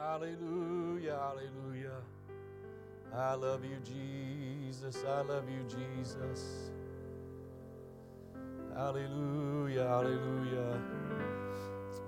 Hallelujah, 0.00 1.18
hallelujah. 1.18 2.00
I 3.14 3.34
love 3.34 3.62
you, 3.66 3.76
Jesus. 3.84 5.04
I 5.06 5.20
love 5.20 5.44
you, 5.50 5.62
Jesus. 5.68 6.70
Hallelujah, 8.74 9.86
hallelujah. 9.86 10.80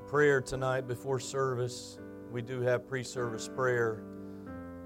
Prayer 0.09 0.41
tonight 0.41 0.89
before 0.89 1.21
service. 1.21 1.99
We 2.31 2.41
do 2.41 2.63
have 2.63 2.89
pre-service 2.89 3.51
prayer. 3.55 4.03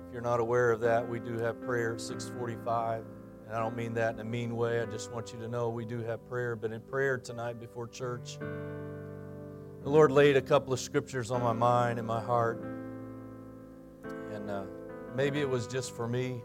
If 0.09 0.12
you're 0.12 0.20
not 0.20 0.41
aware 0.41 0.73
of 0.73 0.80
that, 0.80 1.09
we 1.09 1.20
do 1.20 1.38
have 1.38 1.61
prayer 1.61 1.95
at 1.95 2.00
645. 2.00 3.04
And 3.46 3.54
I 3.54 3.61
don't 3.61 3.77
mean 3.77 3.95
that 3.95 4.14
in 4.14 4.20
a 4.20 4.25
mean 4.25 4.57
way. 4.57 4.80
I 4.80 4.86
just 4.86 5.12
want 5.12 5.32
you 5.32 5.38
to 5.38 5.46
know 5.46 5.68
we 5.68 5.84
do 5.84 6.02
have 6.02 6.27
prayer. 6.29 6.57
But 6.57 6.73
in 6.73 6.80
prayer 6.80 7.18
tonight 7.18 7.61
before 7.61 7.86
church, 7.86 8.38
the 8.41 9.91
Lord 9.91 10.11
laid 10.11 10.36
a 10.36 10.43
couple 10.43 10.73
of 10.73 10.80
scriptures 10.80 11.30
on 11.30 11.41
my 11.41 11.52
mind 11.52 12.00
and 12.00 12.09
my 12.09 12.20
heart. 12.20 12.75
Maybe 15.16 15.40
it 15.40 15.48
was 15.48 15.66
just 15.66 15.96
for 15.96 16.06
me, 16.06 16.43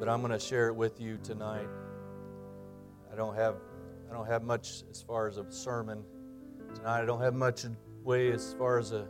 but 0.00 0.08
I'm 0.08 0.22
going 0.22 0.32
to 0.32 0.40
share 0.40 0.66
it 0.66 0.74
with 0.74 1.00
you 1.00 1.18
tonight. 1.22 1.68
I 3.12 3.14
don't 3.14 3.36
have 3.36 3.58
I 4.10 4.12
don't 4.12 4.26
have 4.26 4.42
much 4.42 4.82
as 4.90 5.00
far 5.00 5.28
as 5.28 5.36
a 5.36 5.48
sermon 5.52 6.02
tonight. 6.74 7.02
I 7.02 7.04
don't 7.04 7.20
have 7.20 7.34
much 7.34 7.64
way 8.02 8.32
as 8.32 8.54
far 8.54 8.80
as 8.80 8.90
a 8.90 9.06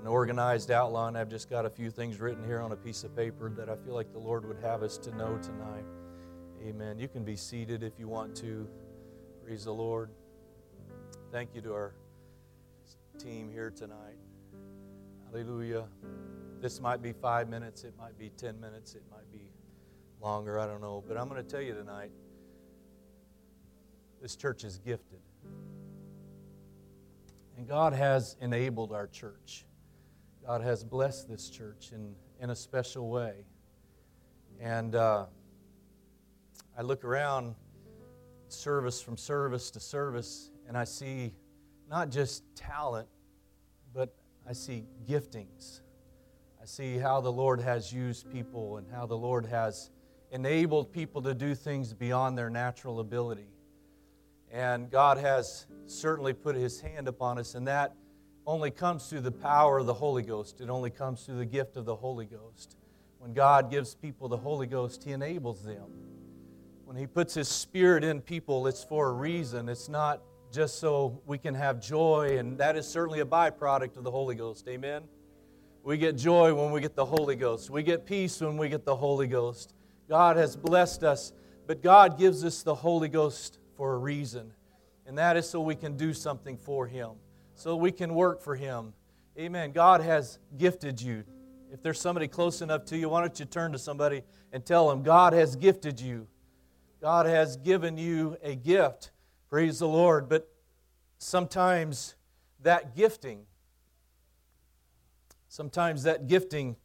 an 0.00 0.06
organized 0.06 0.70
outline. 0.70 1.16
I've 1.16 1.28
just 1.28 1.50
got 1.50 1.66
a 1.66 1.70
few 1.70 1.90
things 1.90 2.18
written 2.18 2.42
here 2.46 2.60
on 2.60 2.72
a 2.72 2.76
piece 2.76 3.04
of 3.04 3.14
paper 3.14 3.52
that 3.58 3.68
I 3.68 3.76
feel 3.76 3.92
like 3.92 4.10
the 4.10 4.18
Lord 4.18 4.48
would 4.48 4.62
have 4.62 4.82
us 4.82 4.96
to 4.96 5.14
know 5.14 5.38
tonight. 5.42 5.84
Amen. 6.66 6.98
You 6.98 7.08
can 7.08 7.24
be 7.24 7.36
seated 7.36 7.82
if 7.82 7.92
you 7.98 8.08
want 8.08 8.34
to. 8.36 8.66
Praise 9.44 9.64
the 9.64 9.74
Lord. 9.74 10.08
Thank 11.30 11.54
you 11.54 11.60
to 11.60 11.74
our 11.74 11.94
team 13.18 13.50
here 13.50 13.70
tonight. 13.70 14.16
Hallelujah. 15.30 15.84
This 16.60 16.80
might 16.80 17.02
be 17.02 17.12
five 17.12 17.48
minutes, 17.48 17.84
it 17.84 17.94
might 17.96 18.18
be 18.18 18.30
10 18.30 18.60
minutes, 18.60 18.96
it 18.96 19.04
might 19.12 19.30
be 19.30 19.52
longer, 20.20 20.58
I 20.58 20.66
don't 20.66 20.80
know. 20.80 21.04
But 21.06 21.16
I'm 21.16 21.28
going 21.28 21.40
to 21.42 21.48
tell 21.48 21.62
you 21.62 21.72
tonight 21.72 22.10
this 24.20 24.34
church 24.34 24.64
is 24.64 24.78
gifted. 24.78 25.20
And 27.56 27.68
God 27.68 27.92
has 27.92 28.34
enabled 28.40 28.92
our 28.92 29.06
church. 29.06 29.66
God 30.44 30.62
has 30.62 30.82
blessed 30.82 31.28
this 31.28 31.48
church 31.48 31.92
in, 31.92 32.12
in 32.40 32.50
a 32.50 32.56
special 32.56 33.08
way. 33.08 33.44
And 34.58 34.96
uh, 34.96 35.26
I 36.76 36.82
look 36.82 37.04
around 37.04 37.54
service 38.48 39.00
from 39.00 39.16
service 39.16 39.70
to 39.70 39.80
service, 39.80 40.50
and 40.66 40.76
I 40.76 40.82
see 40.82 41.34
not 41.88 42.10
just 42.10 42.42
talent, 42.56 43.06
I 44.50 44.52
see 44.52 44.82
giftings. 45.08 45.78
I 46.60 46.64
see 46.64 46.98
how 46.98 47.20
the 47.20 47.30
Lord 47.30 47.60
has 47.60 47.92
used 47.92 48.28
people 48.32 48.78
and 48.78 48.86
how 48.90 49.06
the 49.06 49.16
Lord 49.16 49.46
has 49.46 49.90
enabled 50.32 50.92
people 50.92 51.22
to 51.22 51.34
do 51.34 51.54
things 51.54 51.94
beyond 51.94 52.36
their 52.36 52.50
natural 52.50 52.98
ability. 52.98 53.46
And 54.50 54.90
God 54.90 55.18
has 55.18 55.66
certainly 55.86 56.32
put 56.32 56.56
His 56.56 56.80
hand 56.80 57.06
upon 57.06 57.38
us, 57.38 57.54
and 57.54 57.64
that 57.68 57.94
only 58.44 58.72
comes 58.72 59.06
through 59.06 59.20
the 59.20 59.30
power 59.30 59.78
of 59.78 59.86
the 59.86 59.94
Holy 59.94 60.24
Ghost. 60.24 60.60
It 60.60 60.68
only 60.68 60.90
comes 60.90 61.22
through 61.22 61.38
the 61.38 61.46
gift 61.46 61.76
of 61.76 61.84
the 61.84 61.94
Holy 61.94 62.26
Ghost. 62.26 62.74
When 63.18 63.32
God 63.32 63.70
gives 63.70 63.94
people 63.94 64.28
the 64.28 64.36
Holy 64.36 64.66
Ghost, 64.66 65.04
He 65.04 65.12
enables 65.12 65.62
them. 65.62 65.86
When 66.84 66.96
He 66.96 67.06
puts 67.06 67.34
His 67.34 67.48
Spirit 67.48 68.02
in 68.02 68.20
people, 68.20 68.66
it's 68.66 68.82
for 68.82 69.10
a 69.10 69.12
reason. 69.12 69.68
It's 69.68 69.88
not 69.88 70.20
just 70.50 70.78
so 70.78 71.20
we 71.26 71.38
can 71.38 71.54
have 71.54 71.80
joy, 71.80 72.36
and 72.38 72.58
that 72.58 72.76
is 72.76 72.86
certainly 72.86 73.20
a 73.20 73.24
byproduct 73.24 73.96
of 73.96 74.04
the 74.04 74.10
Holy 74.10 74.34
Ghost. 74.34 74.66
Amen? 74.68 75.02
We 75.82 75.96
get 75.96 76.16
joy 76.16 76.52
when 76.52 76.72
we 76.72 76.80
get 76.80 76.94
the 76.94 77.04
Holy 77.04 77.36
Ghost, 77.36 77.70
we 77.70 77.82
get 77.82 78.04
peace 78.04 78.40
when 78.40 78.56
we 78.56 78.68
get 78.68 78.84
the 78.84 78.96
Holy 78.96 79.26
Ghost. 79.26 79.74
God 80.08 80.36
has 80.36 80.56
blessed 80.56 81.04
us, 81.04 81.32
but 81.66 81.82
God 81.82 82.18
gives 82.18 82.44
us 82.44 82.62
the 82.62 82.74
Holy 82.74 83.08
Ghost 83.08 83.58
for 83.76 83.94
a 83.94 83.98
reason, 83.98 84.52
and 85.06 85.16
that 85.16 85.36
is 85.36 85.48
so 85.48 85.60
we 85.60 85.76
can 85.76 85.96
do 85.96 86.12
something 86.12 86.56
for 86.56 86.86
Him, 86.86 87.12
so 87.54 87.76
we 87.76 87.92
can 87.92 88.14
work 88.14 88.42
for 88.42 88.56
Him. 88.56 88.92
Amen. 89.38 89.72
God 89.72 90.00
has 90.00 90.38
gifted 90.58 91.00
you. 91.00 91.24
If 91.72 91.82
there's 91.82 92.00
somebody 92.00 92.26
close 92.26 92.60
enough 92.60 92.84
to 92.86 92.98
you, 92.98 93.08
why 93.08 93.20
don't 93.20 93.38
you 93.38 93.46
turn 93.46 93.70
to 93.72 93.78
somebody 93.78 94.22
and 94.52 94.66
tell 94.66 94.88
them, 94.88 95.02
God 95.02 95.32
has 95.32 95.54
gifted 95.54 96.00
you. 96.00 96.26
God 97.00 97.26
has 97.26 97.56
given 97.56 97.96
you 97.96 98.36
a 98.42 98.56
gift. 98.56 99.12
Praise 99.48 99.78
the 99.78 99.88
Lord. 99.88 100.28
But 100.28 100.49
sometimes 101.20 102.14
that 102.62 102.96
gifting, 102.96 103.42
sometimes 105.48 106.02
that 106.02 106.26
gifting 106.26 106.76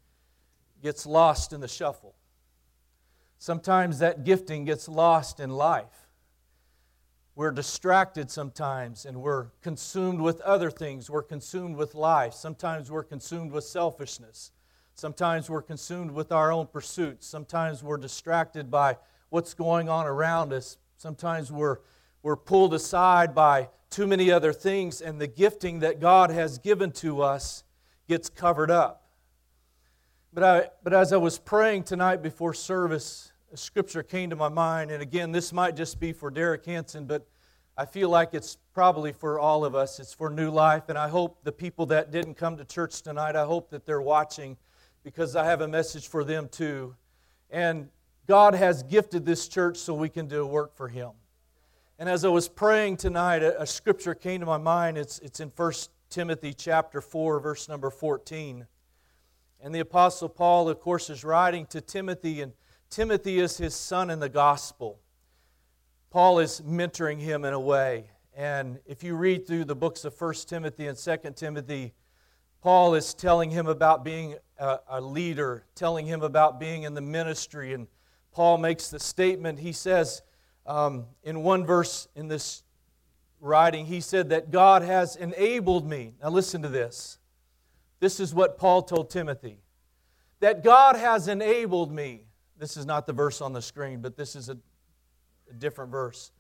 gets 0.84 1.06
lost 1.06 1.54
in 1.54 1.62
the 1.62 1.68
shuffle. 1.68 2.16
Sometimes 3.40 4.00
that 4.00 4.24
gifting 4.24 4.66
gets 4.66 4.88
lost 4.88 5.40
in 5.40 5.50
life. 5.50 6.08
We're 7.36 7.52
distracted 7.52 8.30
sometimes 8.30 9.06
and 9.06 9.22
we're 9.22 9.48
consumed 9.62 10.22
with 10.22 10.42
other 10.42 10.70
things. 10.70 11.10
We're 11.10 11.24
consumed 11.24 11.76
with 11.76 11.96
life. 11.96 12.34
Sometimes 12.34 12.92
we're 12.92 13.04
consumed 13.04 13.52
with 13.52 13.64
selfishness. 13.64 14.52
Sometimes 14.96 15.50
we're 15.50 15.62
consumed 15.62 16.12
with 16.12 16.32
our 16.32 16.52
own 16.52 16.68
pursuits. 16.68 17.28
Sometimes 17.28 17.84
we're 17.84 17.98
distracted 17.98 18.70
by 18.72 18.98
what's 19.30 19.54
going 19.54 19.90
on 19.90 20.06
around 20.06 20.54
us. 20.54 20.78
Sometimes 20.98 21.52
we're, 21.52 21.80
we're 22.24 22.38
pulled 22.38 22.74
aside 22.74 23.36
by 23.36 23.70
too 23.96 24.06
many 24.06 24.30
other 24.30 24.52
things, 24.52 25.00
and 25.00 25.22
the 25.22 25.28
gifting 25.28 25.80
that 25.80 26.02
God 26.02 26.30
has 26.30 26.58
given 26.58 26.92
to 26.92 27.22
us 27.22 27.64
gets 28.10 28.30
covered 28.30 28.70
up. 28.70 29.08
But, 30.34 30.44
I, 30.44 30.68
but 30.84 30.94
as 30.94 31.14
I 31.14 31.18
was 31.18 31.40
praying 31.40 31.84
tonight 31.84 32.22
before 32.22 32.54
service, 32.54 33.32
a 33.54 33.56
scripture 33.56 34.04
came 34.04 34.32
to 34.32 34.36
my 34.36 34.50
mind. 34.50 34.92
And 34.92 35.02
again, 35.02 35.32
this 35.32 35.54
might 35.54 35.78
just 35.78 35.98
be 35.98 36.12
for 36.12 36.30
Derek 36.30 36.66
Hanson, 36.66 37.06
but 37.06 37.26
I 37.78 37.86
feel 37.86 38.10
like 38.10 38.34
it's 38.34 38.58
probably 38.74 39.14
for 39.14 39.40
all 39.40 39.64
of 39.64 39.76
us. 39.76 39.98
It's 40.02 40.14
for 40.14 40.30
new 40.30 40.52
life. 40.52 40.90
And 40.90 40.98
I 40.98 41.08
hope 41.08 41.46
the 41.46 41.54
people 41.54 41.86
that 41.86 42.12
didn't 42.12 42.34
come 42.34 42.58
to 42.58 42.66
church 42.66 43.02
tonight, 43.02 43.38
I 43.38 43.46
hope 43.46 43.70
that 43.70 43.86
they're 43.86 44.02
watching 44.02 44.58
because 45.06 45.38
I 45.38 45.46
have 45.46 45.62
a 45.62 45.70
message 45.70 46.10
for 46.10 46.26
them 46.26 46.50
too. 46.50 46.98
And 47.50 47.88
God 48.28 48.56
has 48.56 48.84
gifted 48.84 49.26
this 49.26 49.48
church 49.48 49.78
so 49.78 49.94
we 49.94 50.10
can 50.10 50.28
do 50.28 50.46
work 50.46 50.76
for 50.76 50.90
Him. 50.90 51.12
And 51.98 52.10
as 52.10 52.26
I 52.26 52.28
was 52.28 52.50
praying 52.50 52.98
tonight, 52.98 53.42
a, 53.42 53.62
a 53.62 53.66
scripture 53.66 54.14
came 54.14 54.42
to 54.42 54.46
my 54.46 54.58
mind. 54.58 54.98
It's, 54.98 55.20
it's 55.20 55.40
in 55.40 55.50
1 55.56 55.74
Timothy 56.10 56.54
chapter 56.54 57.00
4, 57.00 57.40
verse 57.40 57.70
number 57.70 57.90
14. 57.90 58.68
And 59.62 59.74
the 59.74 59.80
Apostle 59.80 60.28
Paul, 60.28 60.68
of 60.68 60.82
course, 60.82 61.10
is 61.10 61.24
writing 61.24 61.66
to 61.68 61.80
Timothy, 61.80 62.42
and 62.42 62.52
Timothy 62.90 63.40
is 63.40 63.58
his 63.58 63.74
son 63.74 64.10
in 64.10 64.20
the 64.20 64.28
gospel. 64.28 65.00
Paul 66.10 66.40
is 66.40 66.62
mentoring 66.62 67.20
him 67.20 67.46
in 67.46 67.54
a 67.54 67.60
way. 67.60 68.10
And 68.36 68.80
if 68.86 69.02
you 69.02 69.16
read 69.16 69.48
through 69.48 69.64
the 69.64 69.76
books 69.76 70.04
of 70.04 70.20
1 70.20 70.34
Timothy 70.48 70.88
and 70.88 70.98
2 70.98 71.18
Timothy, 71.34 71.94
Paul 72.60 72.96
is 72.96 73.14
telling 73.14 73.52
him 73.52 73.68
about 73.68 74.04
being 74.04 74.36
a, 74.58 74.80
a, 74.90 75.00
leader, 75.00 75.64
telling 75.76 76.06
him 76.06 76.24
about 76.24 76.60
being 76.60 76.84
in 76.84 76.94
the 76.94 77.02
ministry. 77.02 77.74
And 77.74 77.88
Paul 78.34 78.58
makes 78.58 78.90
the 78.90 79.00
statement, 79.00 79.60
he 79.60 79.72
says 79.72 80.24
um, 80.66 81.06
in 81.24 81.44
one 81.44 81.66
verse 81.66 82.08
in 82.16 82.28
this 82.28 82.64
writing, 83.40 83.86
he 83.86 84.02
said 84.02 84.30
that 84.30 84.52
God 84.52 84.82
has 84.82 85.16
enabled 85.16 85.88
me. 85.88 86.14
Now 86.22 86.30
listen 86.30 86.62
to 86.64 86.70
this. 86.70 87.20
This 88.00 88.20
is 88.20 88.34
what 88.34 88.58
Paul 88.58 88.82
told 88.82 89.10
Timothy 89.10 89.60
that 90.40 90.64
God 90.64 90.96
has 90.96 91.28
enabled 91.28 91.92
me. 91.92 92.26
This 92.58 92.78
is 92.78 92.86
not 92.86 93.08
the 93.08 93.14
verse 93.14 93.42
on 93.42 93.54
the 93.54 93.62
screen, 93.62 94.02
but 94.02 94.16
this 94.16 94.36
is 94.36 94.50
a, 94.50 94.58
a 95.50 95.54
different 95.54 95.92
verse. 95.92 96.32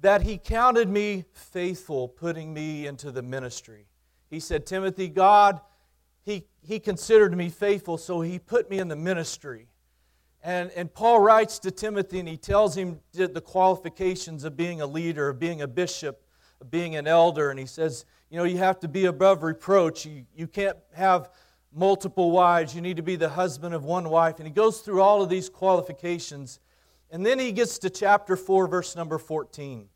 That 0.00 0.22
he 0.22 0.38
counted 0.38 0.88
me 0.88 1.24
faithful, 1.32 2.08
putting 2.08 2.52
me 2.52 2.86
into 2.86 3.10
the 3.10 3.22
ministry. 3.22 3.86
He 4.28 4.40
said, 4.40 4.66
Timothy, 4.66 5.08
God, 5.08 5.60
he, 6.24 6.46
he 6.62 6.80
considered 6.80 7.36
me 7.36 7.48
faithful, 7.48 7.96
so 7.98 8.20
he 8.20 8.38
put 8.38 8.68
me 8.68 8.78
in 8.78 8.88
the 8.88 8.96
ministry. 8.96 9.68
And, 10.42 10.70
and 10.72 10.92
Paul 10.92 11.20
writes 11.20 11.58
to 11.60 11.70
Timothy 11.70 12.18
and 12.18 12.28
he 12.28 12.36
tells 12.36 12.76
him 12.76 13.00
the 13.12 13.40
qualifications 13.40 14.44
of 14.44 14.56
being 14.56 14.80
a 14.80 14.86
leader, 14.86 15.28
of 15.28 15.38
being 15.38 15.62
a 15.62 15.68
bishop, 15.68 16.20
of 16.60 16.70
being 16.70 16.96
an 16.96 17.06
elder. 17.06 17.50
And 17.50 17.58
he 17.60 17.66
says, 17.66 18.04
you 18.28 18.38
know, 18.38 18.44
you 18.44 18.58
have 18.58 18.80
to 18.80 18.88
be 18.88 19.04
above 19.04 19.42
reproach. 19.42 20.04
You, 20.04 20.24
you 20.34 20.48
can't 20.48 20.76
have 20.94 21.30
multiple 21.72 22.32
wives. 22.32 22.74
You 22.74 22.80
need 22.80 22.96
to 22.96 23.02
be 23.02 23.14
the 23.14 23.28
husband 23.28 23.74
of 23.74 23.84
one 23.84 24.08
wife. 24.08 24.38
And 24.38 24.46
he 24.46 24.52
goes 24.52 24.80
through 24.80 25.00
all 25.00 25.22
of 25.22 25.28
these 25.28 25.48
qualifications. 25.48 26.58
And 27.10 27.24
then 27.24 27.38
he 27.38 27.52
gets 27.52 27.78
to 27.80 27.90
chapter 27.90 28.36
4, 28.36 28.66
verse 28.66 28.96
number 28.96 29.18
14. 29.18 29.88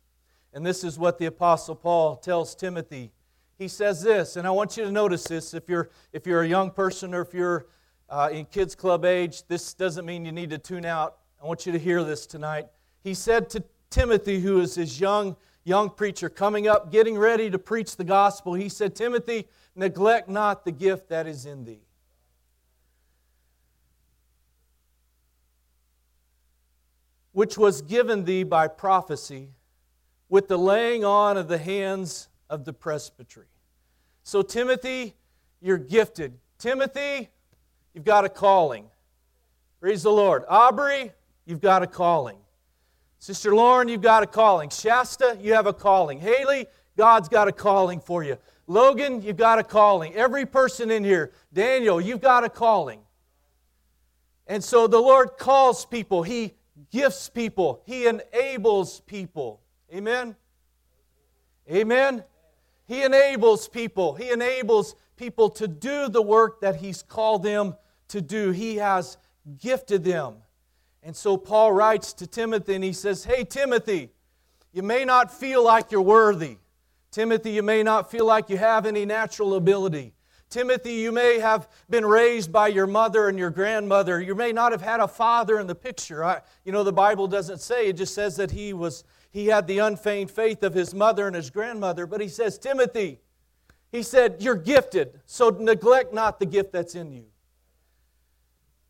And 0.53 0.65
this 0.65 0.83
is 0.83 0.97
what 0.97 1.17
the 1.17 1.25
Apostle 1.25 1.75
Paul 1.75 2.15
tells 2.15 2.55
Timothy. 2.55 3.11
He 3.57 3.67
says 3.67 4.01
this, 4.01 4.37
and 4.37 4.47
I 4.47 4.51
want 4.51 4.77
you 4.77 4.83
to 4.83 4.91
notice 4.91 5.23
this 5.23 5.53
if 5.53 5.67
you're, 5.67 5.89
if 6.13 6.25
you're 6.27 6.43
a 6.43 6.47
young 6.47 6.71
person 6.71 7.13
or 7.13 7.21
if 7.21 7.33
you're 7.33 7.65
uh, 8.09 8.29
in 8.31 8.45
kids' 8.45 8.75
club 8.75 9.05
age, 9.05 9.43
this 9.47 9.73
doesn't 9.73 10.05
mean 10.05 10.25
you 10.25 10.31
need 10.31 10.49
to 10.51 10.57
tune 10.57 10.85
out. 10.85 11.17
I 11.41 11.45
want 11.45 11.65
you 11.65 11.71
to 11.71 11.79
hear 11.79 12.03
this 12.03 12.25
tonight. 12.25 12.67
He 13.03 13.13
said 13.13 13.49
to 13.51 13.63
Timothy, 13.89 14.39
who 14.39 14.59
is 14.59 14.75
his 14.75 14.99
young 14.99 15.35
young 15.67 15.89
preacher 15.89 16.29
coming 16.29 16.65
up, 16.65 16.93
getting 16.93 17.17
ready 17.17 17.49
to 17.49 17.59
preach 17.59 17.97
the 17.97 18.03
gospel, 18.03 18.53
he 18.53 18.69
said, 18.69 18.95
Timothy, 18.95 19.45
neglect 19.75 20.29
not 20.29 20.63
the 20.63 20.71
gift 20.71 21.09
that 21.09 21.27
is 21.27 21.45
in 21.45 21.65
thee. 21.65 21.81
Which 27.33 27.57
was 27.57 27.81
given 27.81 28.23
thee 28.23 28.43
by 28.43 28.69
prophecy 28.69 29.49
with 30.29 30.47
the 30.47 30.57
laying 30.57 31.03
on 31.03 31.35
of 31.35 31.49
the 31.49 31.57
hands 31.57 32.29
of 32.49 32.63
the 32.63 32.71
presbytery. 32.71 33.47
So, 34.23 34.41
Timothy, 34.41 35.15
you're 35.61 35.77
gifted. 35.77 36.39
Timothy, 36.57 37.29
you've 37.97 38.05
got 38.05 38.25
a 38.25 38.29
calling. 38.29 38.85
Praise 39.79 40.03
the 40.03 40.11
Lord. 40.11 40.43
Aubrey, 40.47 41.11
you've 41.47 41.61
got 41.61 41.81
a 41.81 41.87
calling. 41.87 42.37
Sister 43.17 43.55
Lauren, 43.55 43.87
you've 43.87 44.03
got 44.03 44.21
a 44.21 44.27
calling. 44.27 44.69
Shasta, 44.69 45.35
you 45.41 45.55
have 45.55 45.65
a 45.65 45.73
calling. 45.73 46.19
Haley, 46.19 46.67
God's 46.95 47.27
got 47.27 47.47
a 47.47 47.51
calling 47.51 47.99
for 47.99 48.23
you. 48.23 48.37
Logan, 48.67 49.23
you've 49.23 49.37
got 49.37 49.57
a 49.57 49.63
calling. 49.63 50.13
Every 50.13 50.45
person 50.45 50.91
in 50.91 51.03
here. 51.03 51.31
Daniel, 51.51 51.99
you've 51.99 52.21
got 52.21 52.43
a 52.43 52.49
calling. 52.49 52.99
And 54.45 54.63
so 54.63 54.85
the 54.85 54.99
Lord 54.99 55.31
calls 55.39 55.83
people, 55.83 56.21
He 56.21 56.53
gifts 56.91 57.29
people, 57.29 57.81
He 57.87 58.05
enables 58.05 58.99
people. 58.99 59.59
Amen? 59.91 60.35
Amen? 61.67 62.23
He 62.85 63.01
enables 63.01 63.67
people. 63.67 64.13
He 64.13 64.29
enables 64.29 64.93
people 65.15 65.49
to 65.49 65.67
do 65.67 66.09
the 66.09 66.21
work 66.21 66.61
that 66.61 66.75
He's 66.75 67.01
called 67.01 67.41
them 67.41 67.73
to 68.09 68.21
do. 68.21 68.51
He 68.51 68.77
has 68.77 69.17
gifted 69.59 70.03
them. 70.03 70.35
And 71.03 71.15
so 71.15 71.37
Paul 71.37 71.71
writes 71.71 72.13
to 72.13 72.27
Timothy 72.27 72.75
and 72.75 72.83
he 72.83 72.93
says, 72.93 73.23
Hey, 73.23 73.43
Timothy, 73.43 74.09
you 74.73 74.83
may 74.83 75.05
not 75.05 75.31
feel 75.31 75.63
like 75.63 75.91
you're 75.91 76.01
worthy. 76.01 76.57
Timothy, 77.11 77.51
you 77.51 77.63
may 77.63 77.83
not 77.83 78.11
feel 78.11 78.25
like 78.25 78.49
you 78.49 78.57
have 78.57 78.85
any 78.85 79.05
natural 79.05 79.55
ability. 79.55 80.13
Timothy, 80.49 80.93
you 80.93 81.11
may 81.11 81.39
have 81.39 81.67
been 81.89 82.05
raised 82.05 82.51
by 82.51 82.67
your 82.67 82.87
mother 82.87 83.27
and 83.27 83.37
your 83.37 83.49
grandmother. 83.49 84.21
You 84.21 84.35
may 84.35 84.53
not 84.53 84.71
have 84.71 84.81
had 84.81 84.99
a 84.99 85.07
father 85.07 85.59
in 85.59 85.67
the 85.67 85.75
picture. 85.75 86.23
I, 86.23 86.41
you 86.63 86.71
know, 86.71 86.83
the 86.83 86.93
Bible 86.93 87.27
doesn't 87.27 87.59
say, 87.59 87.87
it 87.87 87.93
just 87.93 88.13
says 88.13 88.37
that 88.37 88.51
he 88.51 88.73
was 88.73 89.03
he 89.29 89.47
had 89.47 89.67
the 89.67 89.79
unfeigned 89.79 90.31
faith 90.31 90.63
of 90.63 90.73
his 90.73 90.93
mother 90.93 91.27
and 91.27 91.35
his 91.35 91.49
grandmother, 91.49 92.07
but 92.07 92.21
he 92.21 92.27
says, 92.27 92.57
Timothy, 92.57 93.19
he 93.91 94.01
said, 94.01 94.37
You're 94.39 94.55
gifted, 94.55 95.19
so 95.25 95.49
neglect 95.49 96.13
not 96.13 96.39
the 96.39 96.45
gift 96.45 96.71
that's 96.71 96.95
in 96.95 97.11
you, 97.11 97.25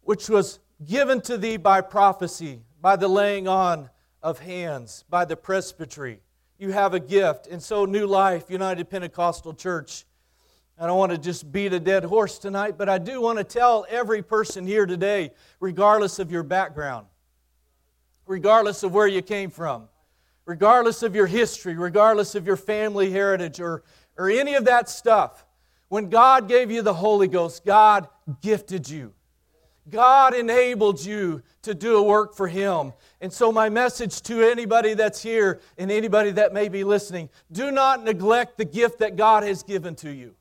which 0.07 0.29
was 0.29 0.61
given 0.85 1.19
to 1.19 1.37
thee 1.37 1.57
by 1.57 1.81
prophecy, 1.81 2.61
by 2.79 2.95
the 2.95 3.09
laying 3.09 3.45
on 3.45 3.89
of 4.23 4.39
hands, 4.39 5.03
by 5.09 5.25
the 5.25 5.35
presbytery. 5.35 6.21
You 6.57 6.71
have 6.71 6.93
a 6.93 6.99
gift. 7.01 7.47
And 7.47 7.61
so, 7.61 7.83
New 7.83 8.07
Life, 8.07 8.49
United 8.49 8.89
Pentecostal 8.89 9.53
Church, 9.53 10.05
I 10.79 10.87
don't 10.87 10.97
want 10.97 11.11
to 11.11 11.17
just 11.17 11.51
beat 11.51 11.73
a 11.73 11.79
dead 11.81 12.05
horse 12.05 12.39
tonight, 12.39 12.77
but 12.77 12.87
I 12.87 12.99
do 12.99 13.19
want 13.19 13.37
to 13.39 13.43
tell 13.43 13.85
every 13.89 14.21
person 14.21 14.65
here 14.65 14.85
today, 14.85 15.31
regardless 15.59 16.19
of 16.19 16.31
your 16.31 16.43
background, 16.43 17.07
regardless 18.25 18.83
of 18.83 18.93
where 18.93 19.07
you 19.07 19.21
came 19.21 19.49
from, 19.49 19.89
regardless 20.45 21.03
of 21.03 21.15
your 21.15 21.27
history, 21.27 21.75
regardless 21.75 22.33
of 22.33 22.47
your 22.47 22.55
family 22.55 23.11
heritage, 23.11 23.59
or, 23.59 23.83
or 24.17 24.29
any 24.29 24.53
of 24.53 24.63
that 24.63 24.87
stuff, 24.87 25.45
when 25.89 26.09
God 26.09 26.47
gave 26.47 26.71
you 26.71 26.81
the 26.81 26.93
Holy 26.93 27.27
Ghost, 27.27 27.65
God 27.65 28.07
gifted 28.41 28.89
you. 28.89 29.13
God 29.89 30.33
enabled 30.33 31.03
you 31.03 31.41
to 31.61 31.73
do 31.73 31.97
a 31.97 32.03
work 32.03 32.35
for 32.35 32.47
Him. 32.47 32.93
And 33.21 33.31
so, 33.31 33.51
my 33.51 33.69
message 33.69 34.21
to 34.23 34.41
anybody 34.41 34.93
that's 34.93 35.21
here 35.21 35.61
and 35.77 35.91
anybody 35.91 36.31
that 36.31 36.53
may 36.53 36.69
be 36.69 36.83
listening 36.83 37.29
do 37.51 37.71
not 37.71 38.03
neglect 38.03 38.57
the 38.57 38.65
gift 38.65 38.99
that 38.99 39.15
God 39.15 39.43
has 39.43 39.63
given 39.63 39.95
to 39.97 40.11
you. 40.11 40.35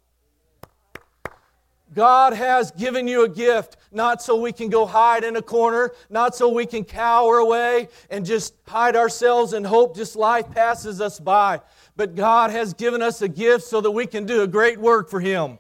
God 1.95 2.33
has 2.33 2.73
given 2.73 3.07
you 3.07 3.25
a 3.25 3.29
gift, 3.29 3.77
not 3.93 4.21
so 4.21 4.37
we 4.37 4.53
can 4.53 4.69
go 4.69 4.87
hide 4.87 5.23
in 5.23 5.37
a 5.37 5.43
corner, 5.43 5.93
not 6.11 6.35
so 6.35 6.49
we 6.49 6.67
can 6.67 6.85
cower 6.85 7.39
away 7.39 7.89
and 8.11 8.27
just 8.27 8.55
hide 8.67 8.97
ourselves 8.97 9.53
and 9.53 9.65
hope 9.65 9.95
just 9.95 10.17
life 10.17 10.51
passes 10.51 11.01
us 11.01 11.21
by. 11.21 11.61
But 11.95 12.17
God 12.17 12.51
has 12.51 12.75
given 12.75 13.03
us 13.03 13.23
a 13.23 13.29
gift 13.29 13.65
so 13.65 13.81
that 13.81 13.91
we 13.93 14.07
can 14.07 14.27
do 14.27 14.43
a 14.43 14.49
great 14.49 14.81
work 14.81 15.09
for 15.09 15.21
Him. 15.21 15.59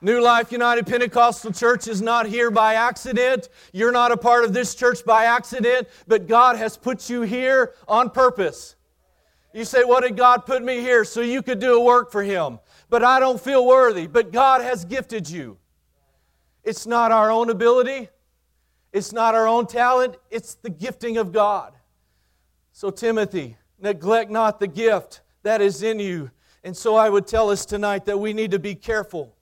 New 0.00 0.20
Life 0.20 0.52
United 0.52 0.86
Pentecostal 0.86 1.52
Church 1.52 1.88
is 1.88 2.00
not 2.00 2.26
here 2.26 2.52
by 2.52 2.74
accident. 2.74 3.48
You're 3.72 3.90
not 3.90 4.12
a 4.12 4.16
part 4.16 4.44
of 4.44 4.52
this 4.52 4.76
church 4.76 5.04
by 5.04 5.24
accident, 5.24 5.88
but 6.06 6.28
God 6.28 6.56
has 6.56 6.76
put 6.76 7.10
you 7.10 7.22
here 7.22 7.74
on 7.88 8.10
purpose. 8.10 8.76
You 9.52 9.64
say, 9.64 9.82
What 9.82 10.04
did 10.04 10.16
God 10.16 10.46
put 10.46 10.62
me 10.62 10.80
here? 10.80 11.04
So 11.04 11.20
you 11.20 11.42
could 11.42 11.58
do 11.58 11.74
a 11.74 11.84
work 11.84 12.12
for 12.12 12.22
Him. 12.22 12.60
But 12.90 13.02
I 13.02 13.18
don't 13.18 13.40
feel 13.40 13.66
worthy. 13.66 14.06
But 14.06 14.30
God 14.30 14.60
has 14.60 14.84
gifted 14.84 15.28
you. 15.28 15.58
It's 16.62 16.86
not 16.86 17.10
our 17.10 17.30
own 17.30 17.50
ability, 17.50 18.08
it's 18.92 19.12
not 19.12 19.34
our 19.34 19.48
own 19.48 19.66
talent, 19.66 20.16
it's 20.30 20.54
the 20.54 20.70
gifting 20.70 21.16
of 21.16 21.32
God. 21.32 21.72
So, 22.72 22.90
Timothy, 22.90 23.56
neglect 23.80 24.30
not 24.30 24.60
the 24.60 24.68
gift 24.68 25.22
that 25.42 25.60
is 25.60 25.82
in 25.82 25.98
you. 25.98 26.30
And 26.62 26.76
so 26.76 26.94
I 26.94 27.08
would 27.08 27.26
tell 27.26 27.50
us 27.50 27.64
tonight 27.64 28.04
that 28.04 28.18
we 28.18 28.32
need 28.32 28.50
to 28.52 28.58
be 28.58 28.74
careful 28.74 29.34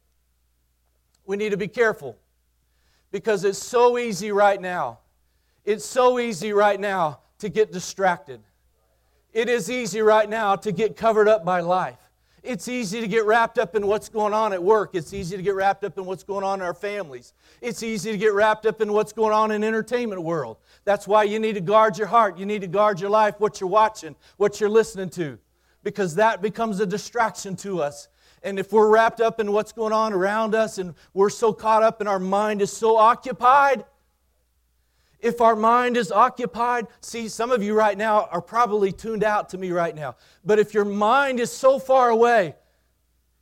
we 1.27 1.37
need 1.37 1.51
to 1.51 1.57
be 1.57 1.69
careful 1.69 2.17
because 3.11 3.45
it's 3.45 3.59
so 3.59 3.99
easy 3.99 4.33
right 4.33 4.61
now. 4.61 5.01
It's 5.65 5.85
so 5.85 6.19
easy 6.19 6.53
right 6.53 6.79
now 6.79 7.21
to 7.41 7.49
get 7.49 7.73
distracted. 7.73 8.41
It 9.33 9.49
is 9.49 9.71
easy 9.71 10.01
right 10.01 10.29
now 10.29 10.57
to 10.57 10.73
get 10.73 10.97
covered 10.97 11.29
up 11.29 11.45
by 11.45 11.61
life. 11.61 11.99
It's 12.43 12.69
easy 12.69 13.01
to 13.01 13.09
get 13.09 13.27
wrapped 13.27 13.59
up 13.59 13.75
in 13.75 13.89
what's 13.89 14.09
going 14.09 14.33
on 14.33 14.53
at 14.53 14.63
work. 14.63 14.91
It's 14.95 15.13
easy 15.13 15.37
to 15.37 15.43
get 15.43 15.57
wrapped 15.57 15.83
up 15.83 15.99
in 15.99 16.05
what's 16.05 16.23
going 16.23 16.45
on 16.45 16.61
in 16.61 16.65
our 16.65 16.75
families. 16.75 17.35
It's 17.61 17.83
easy 17.83 18.13
to 18.13 18.17
get 18.17 18.33
wrapped 18.35 18.67
up 18.67 18.81
in 18.81 18.93
what's 18.93 19.13
going 19.13 19.33
on 19.33 19.51
in 19.51 19.65
entertainment 19.65 20.23
world. 20.23 20.59
That's 20.85 21.09
why 21.09 21.25
you 21.25 21.41
need 21.41 21.55
to 21.55 21.61
guard 21.61 21.99
your 21.99 22.07
heart. 22.07 22.39
You 22.39 22.47
need 22.47 22.61
to 22.61 22.69
guard 22.69 23.01
your 23.01 23.11
life, 23.11 23.35
what 23.41 23.61
you're 23.61 23.69
watching, 23.69 24.15
what 24.37 24.61
you're 24.61 24.71
listening 24.71 25.11
to, 25.11 25.39
because 25.83 26.15
that 26.15 26.41
becomes 26.41 26.79
a 26.79 26.87
distraction 26.87 27.57
to 27.57 27.83
us 27.83 28.07
and 28.47 28.61
if 28.61 28.73
we're 28.73 28.89
wrapped 28.89 29.21
up 29.21 29.41
in 29.41 29.51
what's 29.51 29.73
going 29.73 29.93
on 29.93 30.13
around 30.13 30.55
us 30.55 30.79
and 30.79 30.95
we're 31.13 31.31
so 31.31 31.53
caught 31.53 31.83
up 31.83 31.99
and 31.99 32.09
our 32.09 32.21
mind 32.21 32.63
is 32.63 32.73
so 32.73 32.97
occupied, 32.97 33.85
if 35.19 35.41
our 35.41 35.57
mind 35.57 35.97
is 35.97 36.13
occupied, 36.13 36.87
see, 37.01 37.29
some 37.29 37.51
of 37.51 37.61
you 37.61 37.75
right 37.75 37.99
now 37.99 38.29
are 38.31 38.41
probably 38.41 38.93
tuned 38.93 39.25
out 39.25 39.49
to 39.49 39.59
me 39.59 39.73
right 39.73 39.97
now. 39.97 40.15
But 40.45 40.61
if 40.61 40.75
your 40.75 40.85
mind 40.85 41.41
is 41.41 41.51
so 41.51 41.81
far 41.81 42.11
away, 42.11 42.55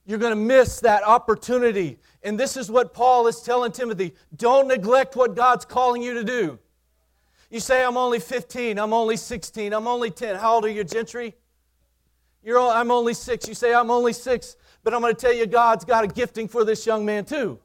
you're 0.07 0.19
going 0.19 0.33
to 0.33 0.37
miss 0.37 0.81
that 0.81 1.03
opportunity. 1.03 1.99
And 2.23 2.41
this 2.41 2.57
is 2.57 2.71
what 2.71 2.95
Paul 2.95 3.27
is 3.27 3.43
telling 3.43 3.73
Timothy 3.73 4.15
don't 4.35 4.69
neglect 4.69 5.17
what 5.17 5.37
God's 5.37 5.67
calling 5.67 6.01
you 6.01 6.15
to 6.15 6.25
do. 6.25 6.59
You 7.51 7.61
say, 7.61 7.85
I'm 7.85 7.99
only 7.99 8.21
15, 8.21 8.79
I'm 8.79 8.95
only 8.95 9.19
16, 9.19 9.75
I'm 9.75 9.87
only 9.87 10.11
10. 10.11 10.37
How 10.37 10.55
old 10.55 10.65
are 10.65 10.71
you, 10.71 10.83
Gentry? 10.83 11.35
You're, 12.45 12.59
I'm 12.61 12.91
only 12.91 13.15
six. 13.15 13.49
You 13.49 13.55
say, 13.55 13.73
I'm 13.73 13.91
only 13.91 14.13
six. 14.13 14.57
But 14.85 14.93
I'm 14.93 15.01
going 15.01 15.15
to 15.15 15.21
tell 15.21 15.33
you, 15.33 15.47
God's 15.47 15.85
got 15.85 16.05
a 16.05 16.07
gifting 16.07 16.47
for 16.47 16.65
this 16.65 16.87
young 16.87 17.05
man 17.07 17.25
too. 17.25 17.59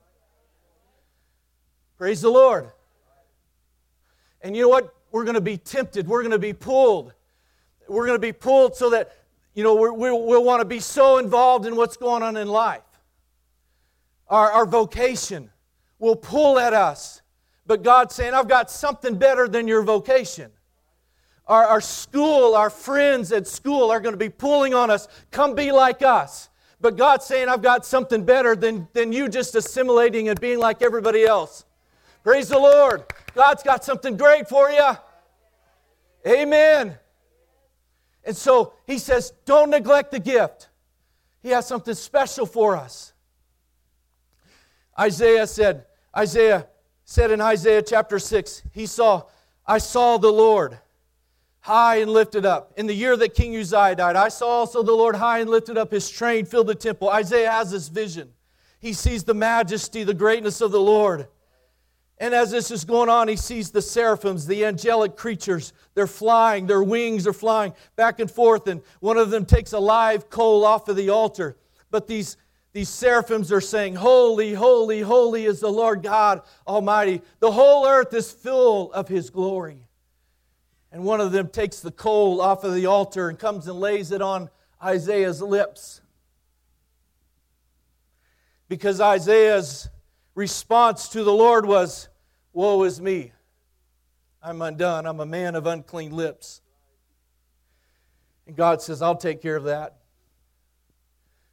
Praise 1.98 2.22
the 2.22 2.30
Lord. 2.30 2.72
And 4.42 4.56
you 4.56 4.64
know 4.64 4.70
what? 4.70 4.96
We're 5.12 5.26
going 5.26 5.36
to 5.36 5.42
be 5.42 5.58
tempted. 5.58 6.08
We're 6.08 6.22
going 6.22 6.32
to 6.32 6.40
be 6.40 6.54
pulled. 6.54 7.14
We're 7.90 8.06
going 8.06 8.16
to 8.16 8.22
be 8.22 8.32
pulled 8.32 8.76
so 8.76 8.92
that, 8.92 9.12
you 9.54 9.64
know, 9.64 9.76
we 9.76 10.10
we'll 10.12 10.44
want 10.44 10.62
to 10.62 10.66
be 10.66 10.80
so 10.80 11.18
involved 11.18 11.66
in 11.66 11.76
what's 11.76 11.98
going 11.98 12.24
on 12.24 12.38
in 12.38 12.48
life. 12.48 12.84
Our, 14.30 14.52
our 14.52 14.66
vocation 14.66 15.50
will 15.98 16.16
pull 16.16 16.58
at 16.58 16.74
us. 16.74 17.22
But 17.66 17.84
God's 17.84 18.16
saying, 18.16 18.34
I've 18.34 18.48
got 18.48 18.72
something 18.72 19.18
better 19.18 19.48
than 19.48 19.68
your 19.68 19.84
vocation. 19.84 20.52
Our, 21.48 21.66
our 21.66 21.82
school, 21.82 22.56
our 22.56 22.70
friends 22.70 23.32
at 23.32 23.46
school 23.48 23.92
are 23.92 24.00
going 24.00 24.14
to 24.14 24.18
be 24.18 24.30
pulling 24.30 24.74
on 24.74 24.90
us. 24.90 25.08
Come 25.32 25.56
be 25.56 25.72
like 25.72 26.02
us. 26.02 26.50
But 26.82 26.96
God's 26.96 27.26
saying, 27.26 27.50
I've 27.50 27.62
got 27.62 27.86
something 27.86 28.24
better 28.24 28.56
than, 28.56 28.88
than 28.94 29.12
you 29.12 29.28
just 29.28 29.56
assimilating 29.56 30.30
and 30.30 30.40
being 30.40 30.60
like 30.60 30.82
everybody 30.82 31.26
else. 31.26 31.66
Praise 32.24 32.50
the 32.50 32.60
Lord. 32.60 33.04
God's 33.34 33.64
got 33.64 33.84
something 33.84 34.16
great 34.16 34.48
for 34.48 34.70
you. 34.70 34.92
Amen. 36.26 36.98
And 38.24 38.36
so 38.36 38.74
he 38.86 38.98
says, 38.98 39.34
don't 39.46 39.70
neglect 39.70 40.12
the 40.12 40.20
gift. 40.20 40.70
He 41.42 41.50
has 41.50 41.68
something 41.68 41.94
special 41.94 42.46
for 42.46 42.76
us. 42.76 43.14
Isaiah 44.98 45.48
said, 45.48 45.86
Isaiah 46.16 46.68
said 47.06 47.32
in 47.32 47.42
Isaiah 47.42 47.82
chapter 47.82 48.20
6, 48.20 48.64
he 48.74 48.86
saw, 48.86 49.24
I 49.66 49.78
saw 49.78 50.18
the 50.18 50.32
Lord 50.32 50.78
high 51.70 51.98
and 51.98 52.10
lifted 52.10 52.48
up. 52.48 52.74
In 52.78 52.88
the 52.88 52.96
year 52.96 53.16
that 53.16 53.36
King 53.36 53.56
Uzziah 53.56 53.96
died, 53.96 54.16
I 54.16 54.30
saw 54.30 54.48
also 54.48 54.82
the 54.82 54.92
Lord 54.92 55.16
high 55.16 55.38
and 55.38 55.50
lifted 55.50 55.78
up. 55.78 55.92
His 55.92 56.10
train 56.10 56.46
filled 56.46 56.66
the 56.66 56.74
temple. 56.74 57.10
Isaiah 57.10 57.52
has 57.52 57.70
this 57.70 57.90
vision. 57.90 58.32
He 58.80 58.92
sees 58.92 59.24
the 59.24 59.36
majesty, 59.36 60.04
the 60.04 60.16
greatness 60.16 60.62
of 60.62 60.72
the 60.72 60.82
Lord. 60.82 61.28
And 62.18 62.34
as 62.34 62.50
this 62.50 62.72
is 62.72 62.86
going 62.86 63.08
on, 63.08 63.28
he 63.28 63.36
sees 63.36 63.70
the 63.70 63.84
seraphims, 63.84 64.48
the 64.48 64.66
angelic 64.66 65.16
creatures. 65.16 65.72
They're 65.94 66.08
flying, 66.08 66.66
their 66.66 66.82
wings 66.82 67.28
are 67.28 67.34
flying 67.34 67.74
back 67.96 68.20
and 68.20 68.32
forth, 68.32 68.68
and 68.68 68.82
one 69.00 69.18
of 69.18 69.30
them 69.30 69.46
takes 69.46 69.72
a 69.72 69.80
live 69.80 70.28
coal 70.32 70.66
off 70.66 70.90
of 70.90 70.96
the 70.96 71.12
altar. 71.12 71.56
But 71.92 72.08
these, 72.08 72.36
these 72.74 72.90
seraphims 72.90 73.52
are 73.52 73.62
saying, 73.62 73.94
Holy, 73.94 74.56
holy, 74.56 75.02
holy 75.02 75.46
is 75.46 75.60
the 75.60 75.72
Lord 75.72 76.02
God 76.02 76.42
Almighty. 76.68 77.22
The 77.40 77.52
whole 77.52 77.86
earth 77.86 78.12
is 78.16 78.32
full 78.32 78.92
of 78.92 79.08
his 79.08 79.30
glory. 79.30 79.86
And 80.92 81.04
one 81.04 81.22
of 81.22 81.32
them 81.32 81.50
takes 81.50 81.80
the 81.80 81.92
coal 81.92 82.42
off 82.42 82.64
of 82.64 82.74
the 82.74 82.88
altar 82.88 83.30
and 83.30 83.38
comes 83.38 83.68
and 83.68 83.80
lays 83.80 84.12
it 84.12 84.22
on 84.22 84.50
Isaiah's 84.84 85.42
lips. 85.42 86.02
Because 88.68 89.00
Isaiah's 89.00 89.90
response 90.36 91.10
to 91.10 91.24
the 91.24 91.34
Lord 91.34 91.66
was, 91.66 92.10
Woe 92.54 92.84
is 92.84 93.00
me. 93.00 93.32
I'm 94.42 94.62
undone. 94.62 95.06
I'm 95.06 95.20
a 95.20 95.26
man 95.26 95.56
of 95.56 95.68
unclean 95.68 96.12
lips. 96.12 96.62
And 98.48 98.56
God 98.56 98.82
says, 98.82 99.02
I'll 99.02 99.16
take 99.16 99.42
care 99.42 99.56
of 99.56 99.66
that. 99.66 99.98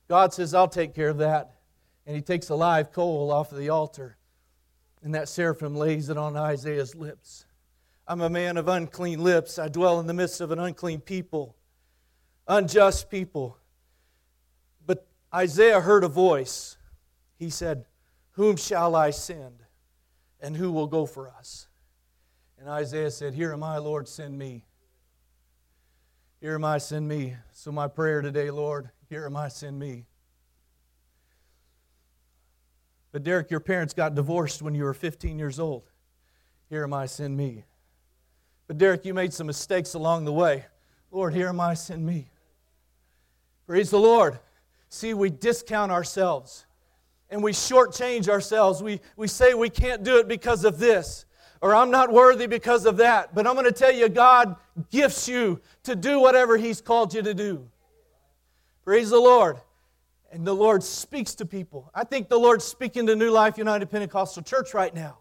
God 0.08 0.32
says, 0.32 0.54
I'll 0.54 0.68
take 0.68 0.94
care 0.94 1.08
of 1.08 1.18
that. 1.18 1.52
And 2.06 2.14
he 2.14 2.22
takes 2.22 2.48
a 2.48 2.54
live 2.54 2.92
coal 2.92 3.32
off 3.32 3.50
of 3.50 3.58
the 3.58 3.70
altar, 3.70 4.16
and 5.02 5.14
that 5.14 5.28
seraphim 5.28 5.74
lays 5.74 6.08
it 6.08 6.16
on 6.16 6.36
Isaiah's 6.36 6.94
lips. 6.94 7.44
I'm 8.08 8.20
a 8.20 8.30
man 8.30 8.56
of 8.56 8.68
unclean 8.68 9.22
lips. 9.22 9.58
I 9.58 9.68
dwell 9.68 9.98
in 9.98 10.06
the 10.06 10.14
midst 10.14 10.40
of 10.40 10.52
an 10.52 10.58
unclean 10.58 11.00
people, 11.00 11.56
unjust 12.46 13.10
people. 13.10 13.58
But 14.86 15.06
Isaiah 15.34 15.80
heard 15.80 16.04
a 16.04 16.08
voice. 16.08 16.76
He 17.36 17.50
said, 17.50 17.86
Whom 18.32 18.56
shall 18.56 18.94
I 18.94 19.10
send? 19.10 19.64
And 20.40 20.56
who 20.56 20.70
will 20.70 20.86
go 20.86 21.06
for 21.06 21.28
us? 21.28 21.66
And 22.58 22.68
Isaiah 22.68 23.10
said, 23.10 23.34
Here 23.34 23.52
am 23.52 23.62
I, 23.62 23.78
Lord, 23.78 24.06
send 24.06 24.38
me. 24.38 24.64
Here 26.40 26.54
am 26.54 26.64
I, 26.64 26.78
send 26.78 27.08
me. 27.08 27.34
So, 27.52 27.72
my 27.72 27.88
prayer 27.88 28.20
today, 28.20 28.50
Lord, 28.50 28.90
here 29.08 29.26
am 29.26 29.36
I, 29.36 29.48
send 29.48 29.78
me. 29.78 30.06
But, 33.10 33.24
Derek, 33.24 33.50
your 33.50 33.60
parents 33.60 33.94
got 33.94 34.14
divorced 34.14 34.62
when 34.62 34.74
you 34.74 34.84
were 34.84 34.94
15 34.94 35.38
years 35.38 35.58
old. 35.58 35.90
Here 36.68 36.84
am 36.84 36.92
I, 36.92 37.06
send 37.06 37.36
me. 37.36 37.64
But, 38.66 38.78
Derek, 38.78 39.04
you 39.04 39.14
made 39.14 39.32
some 39.32 39.46
mistakes 39.46 39.94
along 39.94 40.24
the 40.24 40.32
way. 40.32 40.64
Lord, 41.10 41.34
here 41.34 41.48
am 41.48 41.60
I, 41.60 41.74
send 41.74 42.04
me. 42.04 42.28
Praise 43.66 43.90
the 43.90 43.98
Lord. 43.98 44.38
See, 44.88 45.14
we 45.14 45.30
discount 45.30 45.92
ourselves 45.92 46.66
and 47.30 47.42
we 47.42 47.52
shortchange 47.52 48.28
ourselves. 48.28 48.82
We, 48.82 49.00
we 49.16 49.28
say 49.28 49.54
we 49.54 49.70
can't 49.70 50.02
do 50.02 50.18
it 50.18 50.28
because 50.28 50.64
of 50.64 50.78
this, 50.78 51.26
or 51.60 51.74
I'm 51.74 51.90
not 51.90 52.12
worthy 52.12 52.46
because 52.46 52.86
of 52.86 52.98
that. 52.98 53.34
But 53.34 53.46
I'm 53.46 53.54
going 53.54 53.66
to 53.66 53.72
tell 53.72 53.92
you, 53.92 54.08
God 54.08 54.56
gifts 54.90 55.28
you 55.28 55.60
to 55.84 55.96
do 55.96 56.20
whatever 56.20 56.56
He's 56.56 56.80
called 56.80 57.14
you 57.14 57.22
to 57.22 57.34
do. 57.34 57.68
Praise 58.84 59.10
the 59.10 59.18
Lord. 59.18 59.56
And 60.30 60.46
the 60.46 60.54
Lord 60.54 60.82
speaks 60.82 61.34
to 61.36 61.46
people. 61.46 61.90
I 61.94 62.04
think 62.04 62.28
the 62.28 62.38
Lord's 62.38 62.64
speaking 62.64 63.06
to 63.06 63.16
New 63.16 63.30
Life 63.30 63.58
United 63.58 63.90
Pentecostal 63.90 64.42
Church 64.42 64.74
right 64.74 64.94
now. 64.94 65.18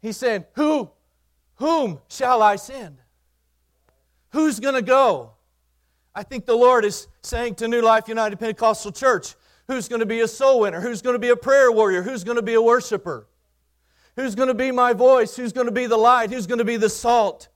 He's 0.00 0.16
saying, 0.16 0.44
Who, 0.54 0.90
whom 1.56 2.00
shall 2.08 2.42
I 2.42 2.56
send? 2.56 2.98
Who's 4.30 4.60
going 4.60 4.74
to 4.74 4.82
go? 4.82 5.32
I 6.14 6.22
think 6.22 6.46
the 6.46 6.56
Lord 6.56 6.84
is 6.84 7.08
saying 7.22 7.56
to 7.56 7.68
New 7.68 7.82
Life 7.82 8.08
United 8.08 8.38
Pentecostal 8.38 8.92
Church, 8.92 9.34
who's 9.66 9.88
going 9.88 10.00
to 10.00 10.06
be 10.06 10.20
a 10.20 10.28
soul 10.28 10.60
winner, 10.60 10.80
who's 10.80 11.02
going 11.02 11.14
to 11.14 11.20
be 11.20 11.30
a 11.30 11.36
prayer 11.36 11.72
warrior, 11.72 12.02
who's 12.02 12.24
going 12.24 12.36
to 12.36 12.42
be 12.42 12.54
a 12.54 12.62
worshiper, 12.62 13.26
who's 14.16 14.34
going 14.34 14.48
to 14.48 14.54
be 14.54 14.70
my 14.70 14.92
voice, 14.92 15.36
who's 15.36 15.52
going 15.52 15.66
to 15.66 15.72
be 15.72 15.86
the 15.86 15.96
light, 15.96 16.30
who's 16.30 16.46
going 16.46 16.58
to 16.58 16.64
be 16.64 16.76
the 16.76 16.88
salt. 16.88 17.48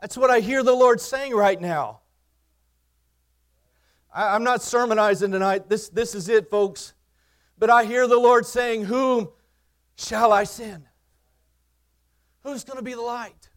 That's 0.00 0.16
what 0.16 0.30
I 0.30 0.40
hear 0.40 0.62
the 0.62 0.74
Lord 0.74 1.00
saying 1.00 1.34
right 1.34 1.60
now. 1.60 2.00
I, 4.14 4.34
am 4.34 4.44
not 4.44 4.62
sermonizing 4.62 5.30
tonight. 5.30 5.68
This, 5.68 5.88
this 5.90 6.14
is 6.14 6.28
it, 6.28 6.48
folks. 6.50 6.94
But 7.58 7.70
I 7.70 7.84
hear 7.84 8.06
the 8.06 8.18
Lord 8.18 8.46
saying, 8.46 8.84
Whom 8.84 9.28
shall 9.96 10.32
I 10.32 10.44
send? 10.44 10.85
Who's 12.46 12.62
going 12.62 12.76
to 12.76 12.84
be 12.84 12.94
the 12.94 13.00
light? 13.00 13.50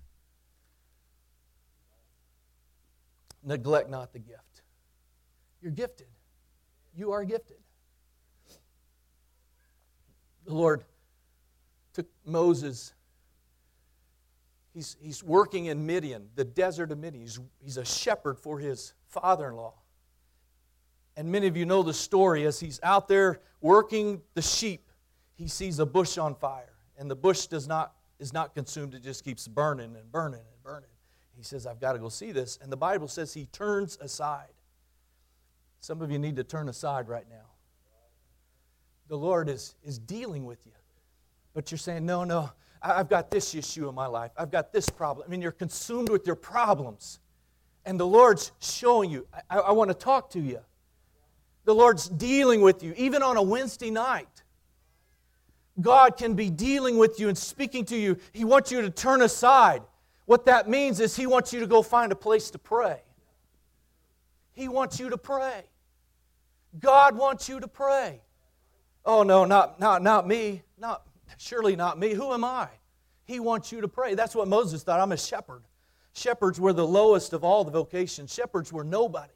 Neglect 3.43 3.88
not 3.88 4.13
the 4.13 4.19
gift. 4.19 4.63
You're 5.62 5.72
gifted. 5.72 6.08
You 6.96 7.12
are 7.12 7.24
gifted. 7.24 7.58
The 10.46 10.53
Lord 10.55 10.84
took 11.93 12.08
Moses. 12.25 12.96
He's, 14.74 14.98
he's 15.00 15.24
working 15.24 15.67
in 15.67 15.86
Midian, 15.86 16.27
the 16.34 16.43
desert 16.43 16.91
of 16.91 16.98
Midian. 16.98 17.22
He's, 17.22 17.39
he's 17.60 17.77
a 17.77 17.86
shepherd 17.86 18.39
for 18.39 18.58
his 18.58 18.93
father 19.08 19.50
in 19.50 19.55
law. 19.55 19.75
And 21.15 21.31
many 21.31 21.46
of 21.46 21.55
you 21.55 21.67
know 21.67 21.84
the 21.84 21.93
story. 21.93 22.48
As 22.48 22.60
he's 22.60 22.79
out 22.81 23.08
there 23.08 23.39
working 23.62 24.22
the 24.34 24.41
sheep, 24.41 24.89
he 25.36 25.48
sees 25.48 25.77
a 25.77 25.86
bush 25.86 26.17
on 26.17 26.34
fire. 26.34 26.74
And 26.98 27.10
the 27.10 27.15
bush 27.15 27.46
does 27.46 27.67
not, 27.67 27.93
is 28.20 28.34
not 28.34 28.54
consumed, 28.54 28.94
it 28.94 29.04
just 29.04 29.24
keeps 29.24 29.48
burning 29.48 29.96
and 29.96 30.12
burning 30.12 30.42
and 30.42 30.64
burning. 30.64 30.90
He 31.36 31.44
says, 31.44 31.66
I've 31.66 31.80
got 31.80 31.94
to 31.94 32.00
go 32.00 32.10
see 32.10 32.32
this. 32.32 32.60
And 32.62 32.72
the 32.72 32.78
Bible 32.78 33.08
says 33.08 33.34
he 33.34 33.46
turns 33.46 33.98
aside. 34.02 34.52
Some 35.80 36.02
of 36.02 36.12
you 36.12 36.20
need 36.20 36.36
to 36.36 36.44
turn 36.44 36.68
aside 36.68 37.08
right 37.08 37.26
now 37.30 37.50
the 39.10 39.18
Lord 39.18 39.50
is, 39.50 39.76
is 39.84 40.00
dealing 40.00 40.46
with 40.46 40.66
you. 40.66 40.72
But 41.54 41.72
you're 41.72 41.80
saying, 41.80 42.06
no, 42.06 42.24
no, 42.24 42.52
I've 42.82 43.10
got 43.10 43.30
this 43.30 43.54
issue 43.54 43.90
in 43.90 43.96
my 43.96 44.06
life. 44.06 44.32
I've 44.38 44.52
got 44.52 44.72
this 44.72 44.88
problem. 44.88 45.26
I 45.28 45.30
mean, 45.30 45.42
you're 45.42 45.52
consumed 45.52 46.10
with 46.10 46.26
your 46.26 46.36
problems. 46.36 47.20
And 47.86 48.00
the 48.00 48.06
Lord's 48.06 48.52
showing 48.60 49.10
you, 49.10 49.28
I, 49.50 49.58
I 49.58 49.72
want 49.72 49.90
to 49.90 49.96
talk 49.96 50.30
to 50.32 50.40
you. 50.40 50.60
The 51.66 51.74
Lord's 51.74 52.08
dealing 52.08 52.62
with 52.62 52.84
you, 52.84 52.94
even 52.96 53.22
on 53.22 53.36
a 53.36 53.42
Wednesday 53.42 53.90
night. 53.90 54.44
God 55.81 56.17
can 56.17 56.33
be 56.33 56.50
dealing 56.50 56.98
with 56.98 57.19
you 57.19 57.29
and 57.29 57.38
speaking 57.38 57.86
to 57.86 57.98
you. 57.98 58.17
He 58.33 58.43
wants 58.45 58.71
you 58.71 58.81
to 58.81 58.89
turn 58.89 59.21
aside. 59.21 59.81
What 60.25 60.45
that 60.45 60.69
means 60.69 61.00
is 61.00 61.15
He 61.15 61.25
wants 61.25 61.53
you 61.53 61.59
to 61.59 61.67
go 61.67 61.81
find 61.81 62.12
a 62.12 62.15
place 62.15 62.51
to 62.51 62.59
pray. 62.59 63.01
He 64.53 64.67
wants 64.67 65.00
you 65.00 65.09
to 65.09 65.17
pray. 65.17 65.63
God 66.79 67.15
wants 67.15 67.50
you 67.50 67.59
to 67.59 67.67
pray. 67.67 68.21
Oh, 69.05 69.24
no, 69.24 69.45
not, 69.45 69.79
not, 69.79 70.03
not 70.03 70.27
me. 70.27 70.62
Not, 70.77 71.03
surely 71.38 71.75
not 71.75 71.98
me. 71.98 72.13
Who 72.13 72.31
am 72.33 72.43
I? 72.43 72.67
He 73.25 73.39
wants 73.39 73.71
you 73.71 73.81
to 73.81 73.88
pray. 73.88 74.15
That's 74.15 74.36
what 74.36 74.48
Moses 74.48 74.83
thought. 74.83 75.00
I'm 75.00 75.12
a 75.12 75.17
shepherd. 75.17 75.63
Shepherds 76.13 76.59
were 76.59 76.74
the 76.74 76.86
lowest 76.86 77.33
of 77.33 77.43
all 77.43 77.63
the 77.63 77.71
vocations. 77.71 78.33
Shepherds 78.33 78.74
were 78.74 78.83
nobody. 78.83 79.31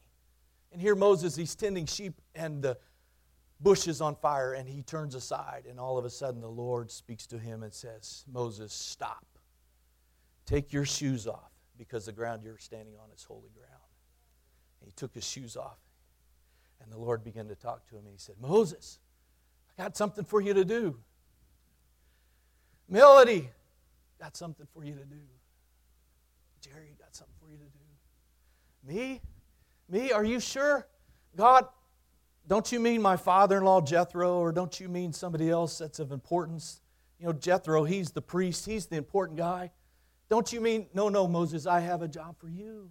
And 0.72 0.82
here 0.82 0.96
Moses, 0.96 1.36
he's 1.36 1.56
tending 1.56 1.86
sheep 1.86 2.20
and 2.36 2.62
the 2.62 2.78
bush 3.60 3.88
is 3.88 4.02
on 4.02 4.16
fire 4.16 4.54
and 4.54 4.68
he 4.68 4.82
turns 4.82 5.16
aside. 5.16 5.64
And 5.70 5.80
all 5.80 5.98
of 5.98 6.06
a 6.06 6.10
sudden 6.10 6.42
the 6.42 6.50
Lord 6.50 6.92
speaks 6.92 7.26
to 7.28 7.40
him 7.40 7.64
and 7.64 7.74
says, 7.74 8.26
Moses, 8.32 8.74
stop. 8.74 9.26
Take 10.46 10.74
your 10.74 10.86
shoes 10.86 11.28
off 11.28 11.52
because 11.78 12.06
the 12.06 12.12
ground 12.12 12.44
you're 12.44 12.58
standing 12.58 12.96
on 13.02 13.10
is 13.16 13.24
holy 13.24 13.50
ground. 13.56 13.70
And 14.82 14.88
he 14.88 14.94
took 14.94 15.14
his 15.14 15.26
shoes 15.26 15.56
off. 15.56 15.78
And 16.82 16.92
the 16.92 16.98
Lord 16.98 17.24
began 17.24 17.48
to 17.48 17.56
talk 17.56 17.88
to 17.88 17.96
him 17.96 18.06
and 18.06 18.14
he 18.14 18.20
said, 18.20 18.36
Moses, 18.42 19.00
I 19.78 19.84
got 19.84 19.96
something 19.96 20.26
for 20.26 20.42
you 20.42 20.54
to 20.54 20.66
do. 20.66 21.00
Melody, 22.90 23.50
got 24.20 24.36
something 24.36 24.68
for 24.74 24.84
you 24.84 24.94
to 24.94 25.06
do. 25.06 25.22
Jerry, 26.62 26.96
got 27.00 27.16
something 27.16 27.36
for 27.42 27.50
you 27.50 27.58
to 27.58 27.64
do. 27.64 28.94
Me? 28.94 29.22
Me? 29.90 30.12
Are 30.12 30.24
you 30.24 30.40
sure? 30.40 30.88
God, 31.36 31.66
don't 32.48 32.72
you 32.72 32.80
mean 32.80 33.02
my 33.02 33.16
father 33.16 33.58
in 33.58 33.64
law 33.64 33.82
Jethro, 33.82 34.38
or 34.40 34.52
don't 34.52 34.80
you 34.80 34.90
mean 34.90 35.14
somebody 35.14 35.50
else 35.50 35.78
that's 35.78 36.00
of 36.00 36.12
importance? 36.12 36.82
You 37.20 37.28
know, 37.28 37.34
Jethro, 37.34 37.84
he's 37.86 38.12
the 38.12 38.22
priest, 38.22 38.66
he's 38.66 38.88
the 38.88 38.98
important 38.98 39.38
guy. 39.38 39.72
Don't 40.30 40.52
you 40.52 40.60
mean, 40.60 40.88
no, 40.94 41.10
no, 41.10 41.28
Moses, 41.28 41.66
I 41.66 41.80
have 41.80 42.02
a 42.02 42.08
job 42.08 42.38
for 42.40 42.50
you. 42.50 42.90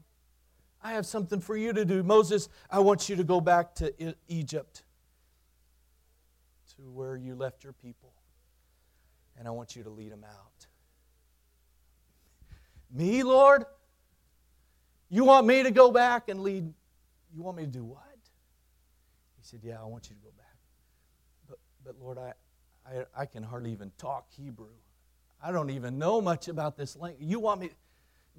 I 0.82 0.92
have 0.92 1.06
something 1.06 1.40
for 1.40 1.56
you 1.56 1.72
to 1.72 1.84
do. 1.84 2.02
Moses, 2.02 2.48
I 2.70 2.78
want 2.80 3.08
you 3.08 3.16
to 3.16 3.24
go 3.24 3.40
back 3.40 3.74
to 3.76 4.14
Egypt 4.28 4.84
to 6.76 6.90
where 6.90 7.16
you 7.16 7.34
left 7.34 7.62
your 7.62 7.74
people, 7.74 8.12
and 9.38 9.46
I 9.46 9.50
want 9.50 9.76
you 9.76 9.82
to 9.82 9.90
lead 9.90 10.12
them 10.12 10.24
out. 10.24 10.66
Me, 12.90 13.22
Lord? 13.22 13.64
You 15.08 15.24
want 15.24 15.46
me 15.46 15.62
to 15.62 15.70
go 15.70 15.90
back 15.90 16.28
and 16.28 16.40
lead? 16.40 16.72
You 17.34 17.42
want 17.42 17.58
me 17.58 17.64
to 17.64 17.70
do 17.70 17.84
what? 17.84 18.11
Said, 19.52 19.60
Yeah, 19.62 19.80
I 19.80 19.84
want 19.84 20.10
you 20.10 20.16
to 20.16 20.22
go 20.22 20.30
back. 20.36 20.56
But, 21.48 21.58
but 21.84 21.94
Lord, 22.00 22.18
I, 22.18 22.32
I, 22.86 23.22
I 23.22 23.26
can 23.26 23.44
hardly 23.44 23.70
even 23.70 23.92
talk 23.98 24.26
Hebrew. 24.36 24.66
I 25.40 25.52
don't 25.52 25.70
even 25.70 25.98
know 25.98 26.20
much 26.20 26.48
about 26.48 26.76
this 26.76 26.96
language. 26.96 27.24
You 27.24 27.38
want 27.38 27.60
me, 27.60 27.70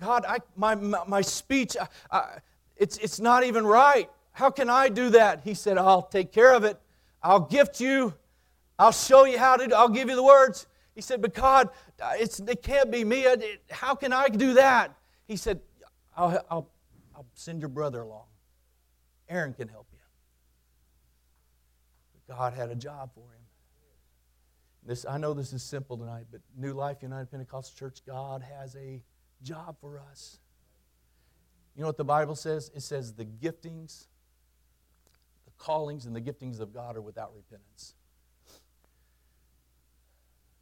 God, 0.02 0.26
I, 0.28 0.40
my, 0.58 0.76
my, 0.76 1.04
my 1.08 1.22
speech, 1.22 1.78
I, 1.80 1.88
I, 2.12 2.38
it's, 2.76 2.98
it's 2.98 3.22
not 3.22 3.46
even 3.46 3.66
right. 3.66 4.10
How 4.34 4.50
can 4.50 4.70
I 4.70 4.90
do 4.90 5.12
that? 5.12 5.42
He 5.46 5.54
said, 5.54 5.78
I'll 5.78 6.02
take 6.02 6.34
care 6.34 6.54
of 6.54 6.66
it. 6.66 6.78
I'll 7.22 7.42
gift 7.42 7.80
you 7.80 8.14
I'll 8.80 8.92
show 8.92 9.26
you 9.26 9.38
how 9.38 9.58
to, 9.58 9.76
I'll 9.76 9.90
give 9.90 10.10
you 10.10 10.16
the 10.16 10.24
words. 10.24 10.68
He 10.96 11.02
said, 11.02 11.22
But 11.22 11.34
God, 11.34 11.70
it's, 12.16 12.40
it 12.40 12.62
can't 12.64 12.92
be 12.92 13.04
me. 13.04 13.26
How 13.72 13.96
can 13.96 14.14
I 14.14 14.30
do 14.30 14.54
that? 14.56 14.96
He 15.26 15.36
said, 15.36 15.60
I'll, 16.18 16.44
I'll, 16.50 16.70
I'll 17.16 17.26
send 17.34 17.62
your 17.62 17.70
brother 17.70 18.02
along. 18.02 18.26
Aaron 19.30 19.54
can 19.54 19.68
help 19.68 19.88
God 22.38 22.54
had 22.54 22.70
a 22.70 22.76
job 22.76 23.12
for 23.14 23.22
him. 23.22 23.42
This, 24.86 25.06
I 25.08 25.18
know 25.18 25.34
this 25.34 25.54
is 25.54 25.62
simple 25.62 25.98
tonight, 25.98 26.26
but 26.32 26.42
New 26.58 26.74
Life 26.74 26.98
United 27.02 27.30
Pentecostal 27.30 27.78
Church, 27.78 28.00
God 28.06 28.44
has 28.58 28.76
a 28.76 29.02
job 29.44 29.78
for 29.80 30.00
us. 30.00 30.40
You 31.76 31.82
know 31.82 31.88
what 31.88 31.98
the 31.98 32.04
Bible 32.04 32.36
says? 32.36 32.72
It 32.76 32.82
says 32.82 33.14
the 33.14 33.26
giftings, 33.26 34.08
the 35.46 35.52
callings, 35.58 36.06
and 36.06 36.16
the 36.16 36.22
giftings 36.22 36.60
of 36.60 36.74
God 36.74 36.98
are 36.98 37.02
without 37.02 37.34
repentance. 37.36 37.94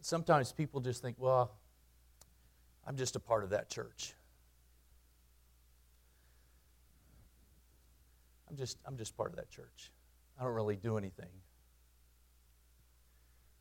Sometimes 0.01 0.51
people 0.51 0.81
just 0.81 1.01
think, 1.01 1.15
well, 1.19 1.53
I'm 2.85 2.97
just 2.97 3.15
a 3.15 3.19
part 3.19 3.43
of 3.43 3.51
that 3.51 3.69
church. 3.69 4.13
I'm 8.49 8.57
just, 8.57 8.77
I'm 8.85 8.97
just 8.97 9.15
part 9.15 9.29
of 9.29 9.37
that 9.37 9.49
church. 9.49 9.91
I 10.39 10.43
don't 10.43 10.53
really 10.53 10.75
do 10.75 10.97
anything. 10.97 11.29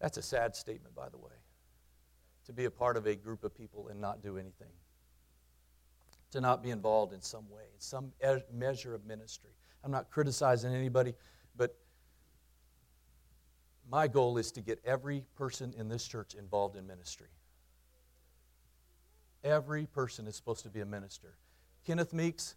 That's 0.00 0.16
a 0.16 0.22
sad 0.22 0.56
statement, 0.56 0.94
by 0.94 1.08
the 1.08 1.18
way, 1.18 1.32
to 2.46 2.52
be 2.52 2.64
a 2.64 2.70
part 2.70 2.96
of 2.96 3.06
a 3.06 3.14
group 3.14 3.44
of 3.44 3.54
people 3.54 3.88
and 3.88 4.00
not 4.00 4.22
do 4.22 4.38
anything, 4.38 4.72
to 6.30 6.40
not 6.40 6.62
be 6.62 6.70
involved 6.70 7.12
in 7.12 7.20
some 7.20 7.48
way, 7.50 7.64
in 7.74 7.80
some 7.80 8.12
measure 8.52 8.94
of 8.94 9.04
ministry. 9.04 9.50
I'm 9.84 9.90
not 9.90 10.10
criticizing 10.10 10.74
anybody, 10.74 11.14
but 11.56 11.76
my 13.90 14.08
goal 14.08 14.38
is 14.38 14.52
to 14.52 14.60
get 14.60 14.80
every 14.84 15.24
person 15.36 15.74
in 15.76 15.88
this 15.88 16.06
church 16.06 16.34
involved 16.34 16.76
in 16.76 16.86
ministry. 16.86 17.28
Every 19.42 19.86
person 19.86 20.26
is 20.26 20.36
supposed 20.36 20.62
to 20.64 20.70
be 20.70 20.80
a 20.80 20.86
minister. 20.86 21.36
Kenneth 21.86 22.12
Meeks, 22.12 22.56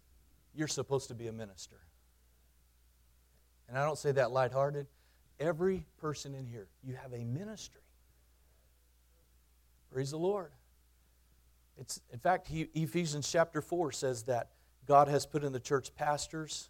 you're 0.54 0.68
supposed 0.68 1.08
to 1.08 1.14
be 1.14 1.26
a 1.28 1.32
minister. 1.32 1.80
And 3.68 3.78
I 3.78 3.84
don't 3.84 3.98
say 3.98 4.12
that 4.12 4.30
lighthearted. 4.30 4.86
Every 5.40 5.86
person 5.98 6.34
in 6.34 6.46
here, 6.46 6.68
you 6.82 6.94
have 6.94 7.12
a 7.12 7.24
ministry. 7.24 7.80
Praise 9.92 10.10
the 10.10 10.18
Lord. 10.18 10.52
It's, 11.78 12.00
in 12.12 12.18
fact, 12.18 12.46
he, 12.46 12.68
Ephesians 12.74 13.30
chapter 13.30 13.60
4 13.60 13.92
says 13.92 14.24
that 14.24 14.50
God 14.86 15.08
has 15.08 15.26
put 15.26 15.42
in 15.42 15.52
the 15.52 15.60
church 15.60 15.94
pastors, 15.96 16.68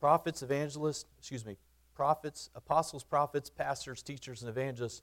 prophets, 0.00 0.42
evangelists, 0.42 1.06
excuse 1.18 1.46
me, 1.46 1.56
prophets, 1.94 2.50
apostles, 2.54 3.04
prophets, 3.04 3.48
pastors, 3.48 4.02
teachers, 4.02 4.42
and 4.42 4.50
evangelists 4.50 5.02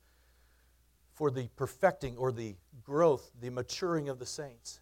for 1.13 1.31
the 1.31 1.49
perfecting 1.55 2.17
or 2.17 2.31
the 2.31 2.55
growth, 2.83 3.31
the 3.41 3.49
maturing 3.49 4.09
of 4.09 4.19
the 4.19 4.25
saints, 4.25 4.79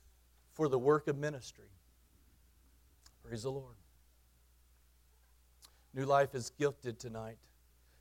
for 0.53 0.67
the 0.67 0.79
work 0.79 1.07
of 1.07 1.17
ministry. 1.17 1.69
Praise 3.23 3.43
the 3.43 3.51
Lord. 3.51 3.75
New 5.93 6.05
life 6.05 6.35
is 6.35 6.49
gifted 6.49 6.99
tonight 6.99 7.37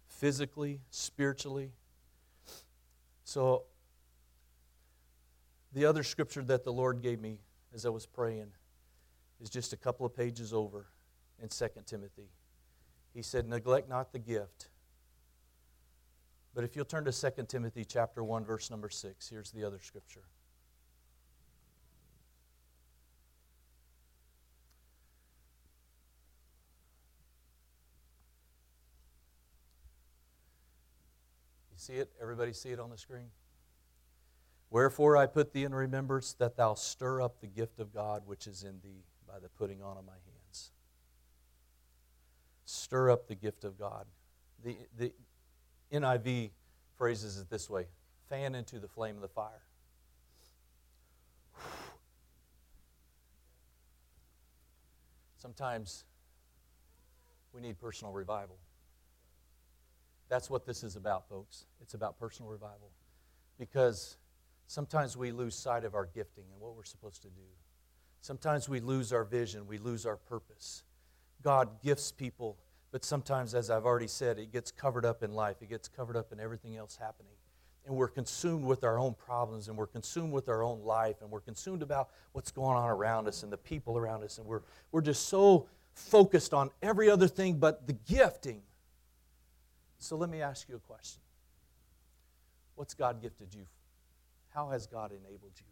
physically, 0.08 0.80
spiritually. 0.90 1.72
So, 3.24 3.64
the 5.72 5.84
other 5.84 6.02
scripture 6.02 6.42
that 6.44 6.64
the 6.64 6.72
Lord 6.72 7.02
gave 7.02 7.20
me 7.20 7.38
as 7.74 7.84
I 7.84 7.90
was 7.90 8.06
praying 8.06 8.48
is 9.40 9.50
just 9.50 9.72
a 9.72 9.76
couple 9.76 10.06
of 10.06 10.16
pages 10.16 10.52
over 10.52 10.86
in 11.42 11.48
2 11.48 11.66
Timothy. 11.84 12.30
He 13.12 13.22
said, 13.22 13.48
Neglect 13.48 13.88
not 13.88 14.12
the 14.12 14.18
gift. 14.18 14.68
But 16.54 16.64
if 16.64 16.74
you'll 16.74 16.86
turn 16.86 17.04
to 17.04 17.12
2 17.12 17.44
Timothy 17.48 17.84
chapter 17.84 18.24
1, 18.24 18.44
verse 18.44 18.70
number 18.70 18.88
6, 18.88 19.28
here's 19.28 19.50
the 19.50 19.64
other 19.64 19.78
scripture. 19.78 20.22
See 31.86 31.94
it? 31.94 32.10
Everybody 32.20 32.52
see 32.52 32.70
it 32.70 32.80
on 32.80 32.90
the 32.90 32.98
screen? 32.98 33.28
Wherefore 34.70 35.16
I 35.16 35.26
put 35.26 35.52
thee 35.52 35.62
in 35.64 35.74
remembrance 35.74 36.32
that 36.34 36.56
thou 36.56 36.74
stir 36.74 37.22
up 37.22 37.40
the 37.40 37.46
gift 37.46 37.78
of 37.78 37.94
God 37.94 38.22
which 38.26 38.46
is 38.48 38.64
in 38.64 38.80
thee 38.82 39.04
by 39.26 39.38
the 39.38 39.48
putting 39.48 39.82
on 39.82 39.96
of 39.96 40.04
my 40.04 40.12
hands. 40.12 40.72
Stir 42.64 43.10
up 43.10 43.28
the 43.28 43.36
gift 43.36 43.62
of 43.64 43.78
God. 43.78 44.06
The, 44.64 44.76
the 44.98 45.12
NIV 45.92 46.50
phrases 46.96 47.38
it 47.38 47.48
this 47.48 47.70
way 47.70 47.86
fan 48.28 48.56
into 48.56 48.80
the 48.80 48.88
flame 48.88 49.14
of 49.14 49.22
the 49.22 49.28
fire. 49.28 49.62
Sometimes 55.36 56.04
we 57.52 57.60
need 57.60 57.78
personal 57.78 58.12
revival. 58.12 58.58
That's 60.28 60.50
what 60.50 60.66
this 60.66 60.82
is 60.82 60.96
about, 60.96 61.28
folks. 61.28 61.66
It's 61.80 61.94
about 61.94 62.18
personal 62.18 62.50
revival. 62.50 62.90
Because 63.58 64.16
sometimes 64.66 65.16
we 65.16 65.30
lose 65.30 65.54
sight 65.54 65.84
of 65.84 65.94
our 65.94 66.06
gifting 66.06 66.44
and 66.52 66.60
what 66.60 66.74
we're 66.74 66.84
supposed 66.84 67.22
to 67.22 67.28
do. 67.28 67.42
Sometimes 68.20 68.68
we 68.68 68.80
lose 68.80 69.12
our 69.12 69.24
vision, 69.24 69.66
we 69.68 69.78
lose 69.78 70.04
our 70.04 70.16
purpose. 70.16 70.82
God 71.42 71.80
gifts 71.82 72.10
people, 72.10 72.56
but 72.90 73.04
sometimes, 73.04 73.54
as 73.54 73.70
I've 73.70 73.84
already 73.84 74.08
said, 74.08 74.38
it 74.38 74.52
gets 74.52 74.72
covered 74.72 75.04
up 75.04 75.22
in 75.22 75.32
life, 75.32 75.56
it 75.60 75.68
gets 75.68 75.86
covered 75.86 76.16
up 76.16 76.32
in 76.32 76.40
everything 76.40 76.76
else 76.76 76.96
happening. 76.96 77.32
And 77.86 77.94
we're 77.94 78.08
consumed 78.08 78.64
with 78.64 78.82
our 78.82 78.98
own 78.98 79.14
problems, 79.14 79.68
and 79.68 79.76
we're 79.76 79.86
consumed 79.86 80.32
with 80.32 80.48
our 80.48 80.64
own 80.64 80.82
life, 80.82 81.16
and 81.20 81.30
we're 81.30 81.40
consumed 81.40 81.82
about 81.82 82.08
what's 82.32 82.50
going 82.50 82.76
on 82.76 82.90
around 82.90 83.28
us 83.28 83.44
and 83.44 83.52
the 83.52 83.58
people 83.58 83.96
around 83.96 84.24
us, 84.24 84.38
and 84.38 84.46
we're, 84.46 84.62
we're 84.90 85.02
just 85.02 85.28
so 85.28 85.68
focused 85.94 86.52
on 86.52 86.70
every 86.82 87.08
other 87.08 87.26
thing 87.26 87.54
but 87.54 87.86
the 87.86 87.94
gifting 87.94 88.60
so 89.98 90.16
let 90.16 90.30
me 90.30 90.42
ask 90.42 90.68
you 90.68 90.76
a 90.76 90.80
question. 90.80 91.20
What's 92.74 92.94
God 92.94 93.22
gifted 93.22 93.54
you? 93.54 93.66
How 94.50 94.70
has 94.70 94.86
God 94.86 95.10
enabled 95.12 95.52
you? 95.56 95.66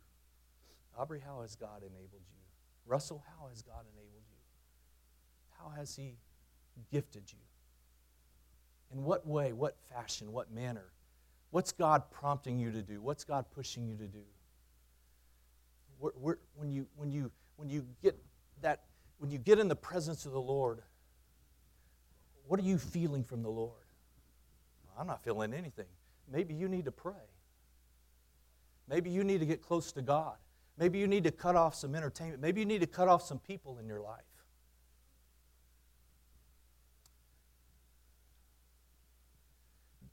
Aubrey, 0.99 1.21
how 1.25 1.43
has 1.43 1.57
God 1.57 1.83
enabled 1.83 2.23
you? 2.29 2.41
Russell, 2.87 3.23
how 3.27 3.49
has 3.49 3.63
God 3.63 3.85
enabled 3.95 4.23
you? 4.31 4.39
How 5.59 5.71
has 5.71 5.97
He 5.97 6.17
gifted 6.91 7.33
you? 7.33 7.39
In 8.93 9.05
what 9.05 9.27
way, 9.27 9.53
what 9.53 9.77
fashion, 9.93 10.33
what 10.33 10.53
manner? 10.53 10.93
What's 11.51 11.73
God 11.73 12.11
prompting 12.11 12.59
you 12.59 12.71
to 12.73 12.83
do? 12.83 13.01
What's 13.01 13.25
God 13.25 13.47
pushing 13.55 13.87
you 13.87 13.97
to 13.97 14.07
do? 14.07 14.25
When, 15.99 16.71
you, 16.71 16.87
when, 16.97 17.11
you, 17.11 17.31
when 17.57 17.71
you 17.71 17.87
get 18.03 18.19
that, 18.61 18.81
when 19.19 19.31
you 19.31 19.39
get 19.39 19.59
in 19.59 19.69
the 19.69 19.77
presence 19.77 20.27
of 20.27 20.33
the 20.33 20.41
Lord, 20.41 20.83
what 22.47 22.61
are 22.61 22.65
you 22.65 22.77
feeling 22.77 23.25
from 23.25 23.43
the 23.43 23.49
Lord? 23.49 23.84
I'm 24.99 25.07
not 25.07 25.23
feeling 25.23 25.53
anything. 25.53 25.87
Maybe 26.31 26.55
you 26.55 26.69
need 26.69 26.85
to 26.87 26.93
pray. 26.93 27.13
Maybe 28.89 29.11
you 29.11 29.25
need 29.25 29.41
to 29.41 29.47
get 29.47 29.63
close 29.63 29.93
to 29.93 30.03
God. 30.03 30.37
Maybe 30.79 30.99
you 30.99 31.07
need 31.07 31.25
to 31.25 31.31
cut 31.31 31.57
off 31.57 31.75
some 31.75 31.95
entertainment. 31.95 32.41
Maybe 32.41 32.61
you 32.61 32.67
need 32.67 32.81
to 32.81 32.87
cut 32.87 33.09
off 33.09 33.23
some 33.23 33.39
people 33.39 33.79
in 33.79 33.87
your 33.87 34.01
life. 34.01 34.23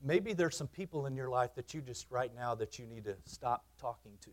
Maybe 0.03 0.33
there's 0.33 0.57
some 0.57 0.67
people 0.67 1.05
in 1.05 1.15
your 1.15 1.29
life 1.29 1.53
that 1.55 1.73
you 1.73 1.81
just 1.81 2.07
right 2.09 2.33
now 2.35 2.55
that 2.55 2.79
you 2.79 2.87
need 2.87 3.03
to 3.05 3.15
stop 3.25 3.65
talking 3.79 4.13
to 4.21 4.31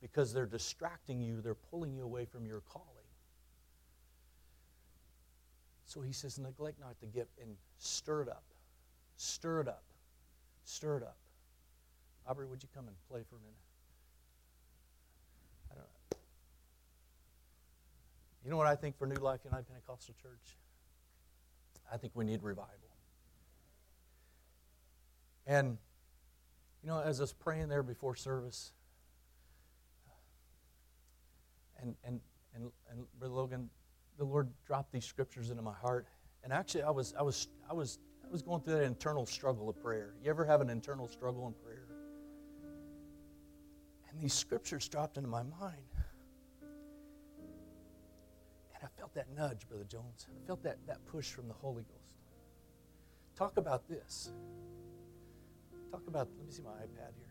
because 0.00 0.32
they're 0.32 0.46
distracting 0.46 1.20
you, 1.20 1.40
they're 1.40 1.54
pulling 1.54 1.92
you 1.92 2.04
away 2.04 2.24
from 2.24 2.46
your 2.46 2.60
calling. 2.60 2.86
So 5.86 6.00
he 6.00 6.12
says, 6.12 6.38
neglect 6.38 6.78
not 6.78 7.00
the 7.00 7.06
gift 7.06 7.38
and 7.42 7.56
stir 7.78 8.22
it 8.22 8.28
up. 8.28 8.44
Stir 9.22 9.60
it 9.60 9.68
up. 9.68 9.82
Stir 10.64 10.96
it 10.96 11.02
up. 11.02 11.18
Aubrey, 12.26 12.46
would 12.46 12.62
you 12.62 12.70
come 12.74 12.88
and 12.88 12.96
play 13.06 13.20
for 13.28 13.36
a 13.36 13.40
minute? 13.40 13.54
I 15.70 15.74
don't 15.74 15.84
know. 15.84 16.18
You 18.42 18.50
know 18.50 18.56
what 18.56 18.66
I 18.66 18.74
think 18.74 18.96
for 18.96 19.06
New 19.06 19.20
Life 19.20 19.40
United 19.44 19.68
Pentecostal 19.68 20.14
Church? 20.22 20.56
I 21.92 21.98
think 21.98 22.14
we 22.16 22.24
need 22.24 22.42
revival. 22.42 22.72
And, 25.46 25.76
you 26.82 26.88
know, 26.88 27.00
as 27.00 27.20
I 27.20 27.24
was 27.24 27.34
praying 27.34 27.68
there 27.68 27.82
before 27.82 28.16
service, 28.16 28.72
and, 31.82 31.94
and, 32.04 32.20
and, 32.54 32.70
and 32.90 33.04
Brother 33.18 33.34
Logan, 33.34 33.68
the 34.16 34.24
Lord 34.24 34.48
dropped 34.66 34.92
these 34.92 35.04
scriptures 35.04 35.50
into 35.50 35.62
my 35.62 35.74
heart. 35.74 36.06
And 36.42 36.54
actually, 36.54 36.84
I 36.84 36.90
was, 36.90 37.12
I 37.18 37.22
was, 37.22 37.48
I 37.68 37.74
was 37.74 37.98
was 38.30 38.42
going 38.42 38.60
through 38.62 38.74
that 38.74 38.84
internal 38.84 39.26
struggle 39.26 39.68
of 39.68 39.82
prayer. 39.82 40.14
You 40.22 40.30
ever 40.30 40.44
have 40.44 40.60
an 40.60 40.70
internal 40.70 41.08
struggle 41.08 41.46
in 41.48 41.54
prayer? 41.64 41.86
And 44.10 44.20
these 44.20 44.34
scriptures 44.34 44.88
dropped 44.88 45.16
into 45.16 45.28
my 45.28 45.42
mind. 45.42 45.82
And 48.74 48.84
I 48.84 48.86
felt 48.98 49.14
that 49.14 49.26
nudge, 49.36 49.68
Brother 49.68 49.84
Jones. 49.84 50.26
I 50.28 50.46
felt 50.46 50.62
that, 50.62 50.78
that 50.86 51.04
push 51.06 51.30
from 51.30 51.48
the 51.48 51.54
Holy 51.54 51.82
Ghost. 51.82 52.00
Talk 53.36 53.56
about 53.56 53.88
this. 53.88 54.32
Talk 55.90 56.02
about, 56.06 56.28
let 56.36 56.46
me 56.46 56.52
see 56.52 56.62
my 56.62 56.70
iPad 56.70 57.14
here. 57.16 57.26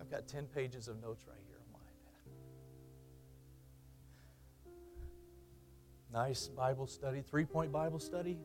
I've 0.00 0.10
got 0.10 0.26
10 0.28 0.46
pages 0.46 0.88
of 0.88 1.00
notes 1.00 1.24
right 1.26 1.38
here 1.46 1.58
on 1.58 1.72
my 1.72 1.78
iPad. 6.20 6.28
Nice 6.28 6.48
Bible 6.48 6.86
study, 6.86 7.22
three 7.28 7.44
point 7.44 7.70
Bible 7.72 7.98
study 7.98 8.38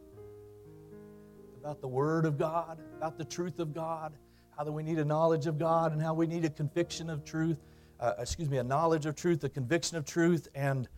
about 1.63 1.79
the 1.79 1.87
Word 1.87 2.25
of 2.25 2.37
God, 2.37 2.77
about 2.97 3.17
the 3.17 3.23
truth 3.23 3.59
of 3.59 3.73
God, 3.73 4.11
how 4.57 4.65
that 4.65 4.71
we 4.71 4.83
need 4.83 4.99
a 4.99 5.05
knowledge 5.05 5.47
of 5.47 5.57
God, 5.57 5.93
and 5.93 6.01
how 6.01 6.13
we 6.13 6.27
need 6.27 6.43
a 6.43 6.49
conviction 6.49 7.09
of 7.09 7.23
truth. 7.23 7.57
Uh, 8.01 8.11
excuse 8.19 8.49
me, 8.49 8.57
a 8.57 8.63
knowledge 8.63 9.05
of 9.05 9.15
truth, 9.15 9.45
a 9.45 9.49
conviction 9.49 9.95
of 9.95 10.03
truth, 10.03 10.49
and 10.55 10.89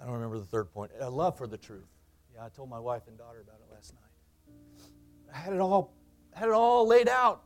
I 0.00 0.04
don't 0.04 0.14
remember 0.14 0.38
the 0.38 0.44
third 0.44 0.70
point, 0.70 0.92
a 1.00 1.10
love 1.10 1.36
for 1.36 1.48
the 1.48 1.58
truth. 1.58 1.88
Yeah, 2.32 2.44
I 2.44 2.50
told 2.50 2.70
my 2.70 2.78
wife 2.78 3.02
and 3.08 3.18
daughter 3.18 3.40
about 3.40 3.56
it 3.68 3.74
last 3.74 3.94
night. 3.94 5.34
I 5.34 5.38
had 5.38 5.52
it 5.52 5.60
all, 5.60 5.92
had 6.34 6.48
it 6.48 6.54
all 6.54 6.86
laid 6.86 7.08
out. 7.08 7.42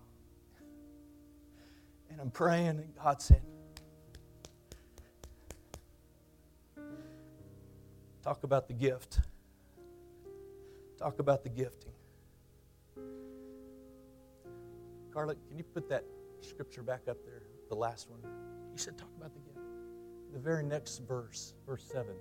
And 2.10 2.20
I'm 2.20 2.30
praying, 2.30 2.68
and 2.68 2.94
God 3.02 3.22
said, 3.22 3.40
Talk 8.22 8.44
about 8.44 8.68
the 8.68 8.74
gift. 8.74 9.20
Talk 10.98 11.20
about 11.20 11.42
the 11.42 11.48
gifting. 11.48 11.92
Carla, 15.18 15.34
can 15.48 15.58
you 15.58 15.64
put 15.64 15.88
that 15.88 16.04
scripture 16.42 16.80
back 16.80 17.08
up 17.08 17.16
there, 17.24 17.42
the 17.68 17.74
last 17.74 18.08
one? 18.08 18.20
You 18.70 18.78
said 18.78 18.96
talk 18.96 19.08
about 19.16 19.34
the 19.34 19.40
gift. 19.40 19.58
The 20.32 20.38
very 20.38 20.62
next 20.62 20.98
verse, 21.08 21.54
verse 21.66 21.82
7. 21.92 22.14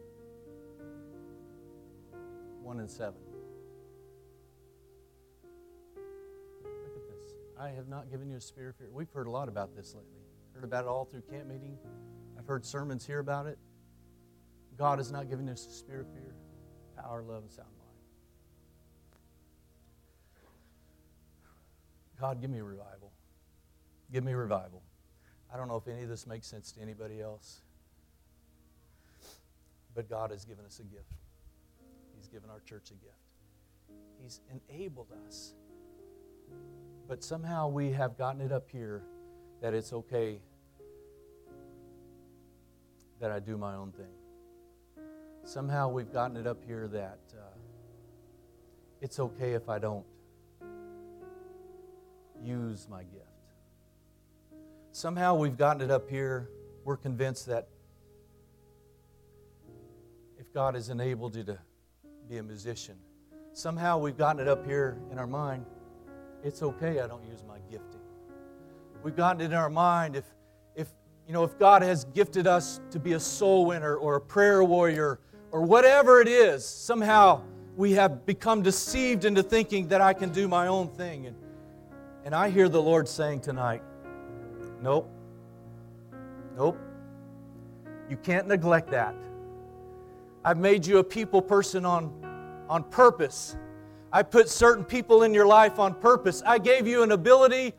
1 2.64 2.80
and 2.80 2.90
7. 2.90 3.14
Look 6.64 6.96
at 6.96 7.08
this. 7.08 7.36
I 7.60 7.70
have 7.70 7.88
not 7.88 8.10
given 8.10 8.32
you 8.32 8.38
a 8.38 8.42
spirit 8.42 8.70
of 8.70 8.78
fear. 8.78 8.90
We've 8.92 9.12
heard 9.12 9.28
a 9.28 9.32
lot 9.32 9.48
about 9.48 9.76
this 9.76 9.94
lately. 9.94 10.24
Heard 10.56 10.64
about 10.64 10.86
it 10.86 10.88
all 10.88 11.06
through 11.06 11.22
camp 11.30 11.46
meeting. 11.50 11.78
I've 12.36 12.48
heard 12.48 12.66
sermons 12.66 13.06
here 13.06 13.20
about 13.20 13.46
it. 13.46 13.60
God 14.76 14.98
has 14.98 15.12
not 15.12 15.30
given 15.30 15.48
us 15.50 15.68
a 15.68 15.72
spirit 15.72 16.08
of 16.08 16.14
fear, 16.14 16.34
power, 17.00 17.22
love, 17.22 17.44
and 17.44 17.52
sound 17.52 17.77
God, 22.28 22.42
give 22.42 22.50
me 22.50 22.60
revival. 22.60 23.14
Give 24.12 24.22
me 24.22 24.34
revival. 24.34 24.82
I 25.54 25.56
don't 25.56 25.70
know 25.70 25.78
if 25.78 25.88
any 25.88 26.04
of 26.04 26.10
this 26.10 26.28
makes 26.28 26.46
sense 26.46 26.74
to 26.74 26.82
anybody 26.82 27.22
else, 27.22 27.62
but 29.96 30.10
God 30.10 30.32
has 30.32 30.44
given 30.44 30.66
us 30.66 30.80
a 30.80 30.84
gift. 30.84 31.14
He's 32.18 32.28
given 32.28 32.50
our 32.50 32.60
church 32.60 32.92
a 32.92 32.96
gift. 32.96 33.16
He's 34.22 34.42
enabled 34.52 35.08
us. 35.26 35.54
But 37.08 37.24
somehow 37.24 37.70
we 37.70 37.92
have 37.92 38.18
gotten 38.18 38.42
it 38.42 38.52
up 38.52 38.68
here 38.70 39.04
that 39.62 39.74
it's 39.74 39.94
okay 39.94 40.42
that 43.22 43.32
I 43.32 43.40
do 43.40 43.58
my 43.58 43.76
own 43.76 43.94
thing. 43.94 45.06
Somehow 45.46 45.88
we've 45.88 46.12
gotten 46.12 46.36
it 46.36 46.46
up 46.46 46.62
here 46.68 46.90
that 46.90 47.20
uh, 47.34 47.56
it's 49.00 49.18
okay 49.18 49.54
if 49.54 49.70
I 49.70 49.80
don't 49.80 50.06
use 52.48 52.88
my 52.90 53.04
gift. 53.04 53.26
Somehow 54.92 55.36
we've 55.36 55.58
gotten 55.58 55.82
it 55.82 55.92
up 55.92 56.10
here, 56.10 56.50
we're 56.86 56.98
convinced 56.98 57.46
that 57.48 57.68
if 60.40 60.52
God 60.54 60.76
has 60.76 60.90
enabled 60.90 61.36
you 61.36 61.44
to 61.44 61.60
be 62.30 62.38
a 62.38 62.44
musician, 62.44 62.96
somehow 63.54 63.98
we've 63.98 64.18
gotten 64.18 64.42
it 64.42 64.48
up 64.48 64.66
here 64.66 64.98
in 65.12 65.20
our 65.20 65.28
mind, 65.28 65.66
it's 66.44 66.64
okay 66.64 67.02
I 67.02 67.08
don't 67.08 67.26
use 67.26 67.44
my 67.48 67.60
gifting. 67.70 68.00
We've 69.04 69.16
gotten 69.16 69.42
it 69.42 69.46
in 69.46 69.54
our 69.54 69.70
mind 69.70 70.16
if, 70.16 70.26
if, 70.76 70.88
you 71.28 71.34
know, 71.34 71.44
if 71.44 71.60
God 71.60 71.82
has 71.82 72.06
gifted 72.06 72.48
us 72.48 72.80
to 72.92 73.00
be 73.00 73.14
a 73.14 73.20
soul 73.20 73.66
winner 73.66 73.96
or 73.96 74.16
a 74.16 74.22
prayer 74.22 74.64
warrior 74.64 75.20
or 75.52 75.62
whatever 75.62 76.22
it 76.22 76.28
is, 76.28 76.66
somehow 76.66 77.42
we 77.76 77.92
have 77.94 78.26
become 78.26 78.64
deceived 78.64 79.26
into 79.26 79.44
thinking 79.44 79.88
that 79.90 80.02
I 80.02 80.14
can 80.14 80.30
do 80.32 80.48
my 80.48 80.68
own 80.68 80.88
thing. 80.88 81.28
And 81.28 81.36
and 82.28 82.36
I 82.36 82.50
hear 82.50 82.68
the 82.68 82.82
Lord 82.82 83.08
saying 83.08 83.40
tonight, 83.40 83.82
nope, 84.82 85.10
nope, 86.58 86.78
you 88.10 88.18
can't 88.18 88.50
neglect 88.50 88.92
that. 88.92 89.16
I've 90.44 90.58
made 90.58 90.86
you 90.86 90.98
a 90.98 91.04
people 91.06 91.42
person 91.42 91.86
on, 91.86 92.66
on 92.68 92.84
purpose. 92.84 93.56
I 94.12 94.24
put 94.24 94.50
certain 94.50 94.84
people 94.84 95.24
in 95.24 95.34
your 95.34 95.46
life 95.46 95.80
on 95.80 95.94
purpose. 95.94 96.44
I 96.46 96.58
gave 96.58 96.86
you 96.86 97.02
an 97.02 97.14
ability 97.14 97.72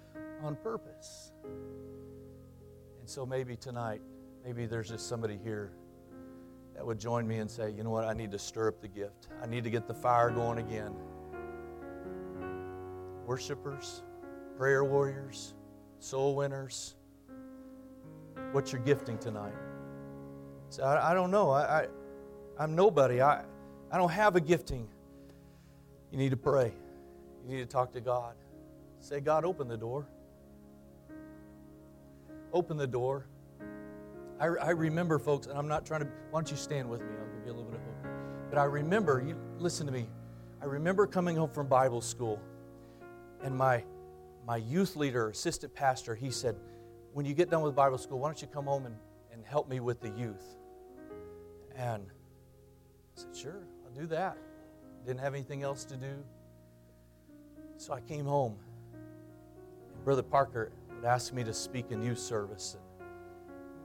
on 0.43 0.57
purpose. 0.57 1.31
And 1.45 3.07
so 3.07 3.27
maybe 3.27 3.55
tonight, 3.55 4.01
maybe 4.47 4.65
there's 4.65 4.89
just 4.89 5.11
somebody 5.11 5.39
here 5.45 5.73
that 6.75 6.87
would 6.87 6.99
join 6.99 7.29
me 7.29 7.37
and 7.37 7.51
say, 7.51 7.71
you 7.71 7.85
know 7.85 7.91
what, 7.91 8.07
I 8.07 8.15
need 8.15 8.31
to 8.31 8.39
stir 8.39 8.69
up 8.69 8.81
the 8.81 8.89
gift. 8.89 9.29
I 9.43 9.47
need 9.47 9.63
to 9.65 9.71
get 9.71 9.87
the 9.87 9.93
fire 9.93 10.31
going 10.31 10.57
again. 10.57 10.95
Worshippers, 13.27 14.05
prayer 14.59 14.83
warriors, 14.83 15.55
soul 16.01 16.35
winners. 16.35 16.97
What's 18.51 18.73
your 18.73 18.83
gifting 18.83 19.16
tonight? 19.16 19.55
So 20.68 20.83
I, 20.83 21.12
I 21.12 21.14
don't 21.14 21.31
know. 21.31 21.51
I, 21.51 21.83
I, 21.83 21.87
I'm 22.59 22.75
nobody. 22.75 23.23
I, 23.23 23.44
I 23.92 23.97
don't 23.97 24.11
have 24.11 24.35
a 24.35 24.40
gifting. 24.40 24.88
You 26.11 26.18
need 26.18 26.31
to 26.31 26.37
pray. 26.37 26.73
You 27.47 27.57
need 27.57 27.61
to 27.62 27.66
talk 27.66 27.92
to 27.92 28.01
God. 28.01 28.35
Say, 29.01 29.21
God, 29.21 29.44
open 29.44 29.68
the 29.68 29.77
door. 29.77 30.09
Open 32.53 32.77
the 32.77 32.87
door. 32.87 33.27
I, 34.40 34.47
I 34.47 34.71
remember, 34.71 35.21
folks, 35.21 35.47
and 35.47 35.57
I'm 35.57 35.68
not 35.68 35.87
trying 35.87 36.01
to, 36.01 36.09
why 36.31 36.40
don't 36.40 36.51
you 36.51 36.57
stand 36.57 36.90
with 36.90 37.01
me? 37.01 37.07
I'll 37.21 37.38
give 37.38 37.47
you 37.47 37.53
a 37.53 37.55
little 37.55 37.71
bit 37.71 37.75
of 37.75 37.87
hope. 37.87 38.12
But 38.51 38.59
I 38.59 38.64
remember, 38.64 39.23
you 39.25 39.37
listen 39.59 39.87
to 39.87 39.92
me. 39.92 40.09
I 40.61 40.64
remember 40.64 41.07
coming 41.07 41.37
home 41.37 41.51
from 41.51 41.68
Bible 41.68 42.01
school, 42.01 42.40
and 43.44 43.57
my 43.57 43.85
my 44.49 44.57
youth 44.57 44.97
leader, 44.97 45.29
assistant 45.29 45.75
pastor, 45.75 46.15
he 46.15 46.31
said, 46.31 46.57
When 47.13 47.27
you 47.27 47.35
get 47.35 47.51
done 47.51 47.61
with 47.61 47.77
Bible 47.77 47.99
school, 47.99 48.19
why 48.19 48.29
don't 48.29 48.41
you 48.41 48.49
come 48.49 48.65
home 48.65 48.87
and, 48.87 48.97
and 49.31 49.45
help 49.45 49.69
me 49.69 49.79
with 49.79 50.01
the 50.01 50.09
youth? 50.09 50.57
And 51.77 52.07
I 52.11 53.21
said, 53.21 53.37
Sure, 53.37 53.69
I'll 53.85 53.93
do 53.93 54.07
that. 54.07 54.39
Didn't 55.07 55.21
have 55.21 55.35
anything 55.35 55.63
else 55.63 55.85
to 55.85 55.97
do. 55.99 56.25
So 57.77 57.93
I 57.93 58.01
came 58.01 58.25
home. 58.25 58.57
And 58.95 60.03
Brother 60.03 60.23
Parker 60.23 60.73
would 60.95 61.05
ask 61.05 61.35
me 61.35 61.45
to 61.45 61.53
speak 61.53 61.91
in 61.91 62.03
youth 62.03 62.19
service 62.19 62.75
and, 62.75 63.11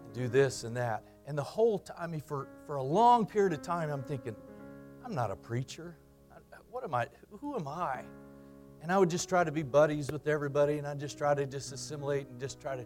and 0.06 0.14
do 0.14 0.30
this 0.30 0.64
and 0.64 0.78
that. 0.78 1.04
And 1.28 1.38
the 1.38 1.44
whole 1.44 1.80
time, 1.80 1.98
I 2.00 2.08
mean, 2.08 2.22
for, 2.22 2.48
for 2.66 2.78
a 2.78 2.84
long 2.84 3.26
period 3.26 3.52
of 3.52 3.62
time, 3.62 3.90
I'm 3.90 4.04
thinking, 4.04 4.36
I'm 5.04 5.14
not 5.14 5.30
a 5.30 5.36
preacher. 5.36 5.98
What 6.72 6.86
am 6.86 6.96
I? 6.96 7.08
Who 7.42 7.56
am 7.56 7.68
I? 7.68 8.04
And 8.84 8.92
I 8.92 8.98
would 8.98 9.10
just 9.10 9.30
try 9.30 9.46
to 9.46 9.52
be 9.52 9.64
buddies 9.64 10.12
with 10.12 10.28
everybody, 10.28 10.78
and 10.78 10.86
I'd 10.86 11.00
just 11.00 11.18
try 11.18 11.34
to 11.34 11.46
just 11.46 11.72
assimilate 11.72 12.28
and 12.28 12.38
just 12.38 12.60
try 12.60 12.76
to 12.76 12.86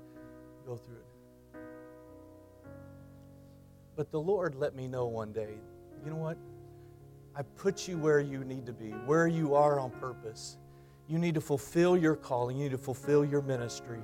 go 0.64 0.76
through 0.76 0.98
it. 0.98 1.60
But 3.96 4.12
the 4.12 4.20
Lord 4.20 4.54
let 4.54 4.76
me 4.76 4.88
know 4.88 5.08
one 5.08 5.34
day, 5.34 5.56
you 6.06 6.12
know 6.12 6.18
what? 6.18 6.38
I 7.36 7.42
put 7.42 7.88
you 7.88 7.98
where 7.98 8.20
you 8.20 8.44
need 8.44 8.68
to 8.68 8.74
be, 8.74 8.92
where 8.92 9.26
you 9.26 9.56
are 9.56 9.80
on 9.80 9.90
purpose. 9.90 10.58
You 11.08 11.18
need 11.18 11.34
to 11.34 11.42
fulfill 11.42 11.98
your 11.98 12.16
calling, 12.16 12.58
you 12.58 12.66
need 12.66 12.74
to 12.74 12.78
fulfill 12.78 13.26
your 13.26 13.42
ministry. 13.42 14.02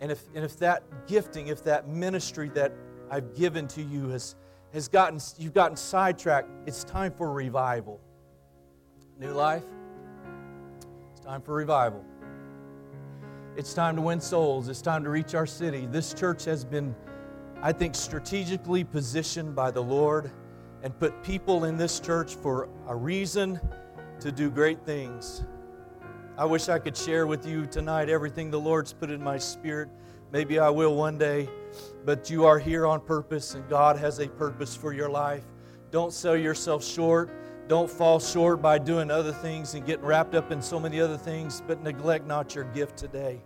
And 0.00 0.10
if, 0.10 0.20
and 0.34 0.44
if 0.44 0.58
that 0.58 0.82
gifting, 1.06 1.46
if 1.46 1.62
that 1.62 1.86
ministry 1.86 2.48
that 2.54 2.72
I've 3.08 3.36
given 3.36 3.68
to 3.68 3.82
you 3.82 4.08
has, 4.08 4.34
has 4.72 4.88
gotten, 4.88 5.20
you've 5.38 5.54
gotten 5.54 5.76
sidetracked, 5.76 6.50
it's 6.66 6.82
time 6.82 7.12
for 7.12 7.32
revival. 7.32 8.00
New 9.20 9.30
life? 9.30 9.62
Time 11.24 11.40
for 11.40 11.54
revival. 11.54 12.04
It's 13.56 13.72
time 13.72 13.96
to 13.96 14.02
win 14.02 14.20
souls. 14.20 14.68
It's 14.68 14.82
time 14.82 15.02
to 15.04 15.10
reach 15.10 15.34
our 15.34 15.46
city. 15.46 15.86
This 15.90 16.12
church 16.12 16.44
has 16.44 16.66
been, 16.66 16.94
I 17.62 17.72
think, 17.72 17.94
strategically 17.94 18.84
positioned 18.84 19.54
by 19.54 19.70
the 19.70 19.80
Lord 19.80 20.30
and 20.82 20.98
put 20.98 21.22
people 21.22 21.64
in 21.64 21.78
this 21.78 21.98
church 21.98 22.34
for 22.34 22.68
a 22.88 22.94
reason 22.94 23.58
to 24.20 24.30
do 24.30 24.50
great 24.50 24.84
things. 24.84 25.44
I 26.36 26.44
wish 26.44 26.68
I 26.68 26.78
could 26.78 26.96
share 26.96 27.26
with 27.26 27.46
you 27.46 27.64
tonight 27.64 28.10
everything 28.10 28.50
the 28.50 28.60
Lord's 28.60 28.92
put 28.92 29.10
in 29.10 29.22
my 29.22 29.38
spirit. 29.38 29.88
Maybe 30.30 30.58
I 30.58 30.68
will 30.68 30.94
one 30.94 31.16
day, 31.16 31.48
but 32.04 32.28
you 32.28 32.44
are 32.44 32.58
here 32.58 32.86
on 32.86 33.00
purpose 33.00 33.54
and 33.54 33.66
God 33.70 33.96
has 33.96 34.18
a 34.18 34.28
purpose 34.28 34.76
for 34.76 34.92
your 34.92 35.08
life. 35.08 35.44
Don't 35.90 36.12
sell 36.12 36.36
yourself 36.36 36.84
short. 36.84 37.30
Don't 37.66 37.90
fall 37.90 38.20
short 38.20 38.60
by 38.60 38.78
doing 38.78 39.10
other 39.10 39.32
things 39.32 39.72
and 39.74 39.86
getting 39.86 40.04
wrapped 40.04 40.34
up 40.34 40.52
in 40.52 40.60
so 40.60 40.78
many 40.78 41.00
other 41.00 41.16
things, 41.16 41.62
but 41.66 41.82
neglect 41.82 42.26
not 42.26 42.54
your 42.54 42.64
gift 42.64 42.98
today, 42.98 43.40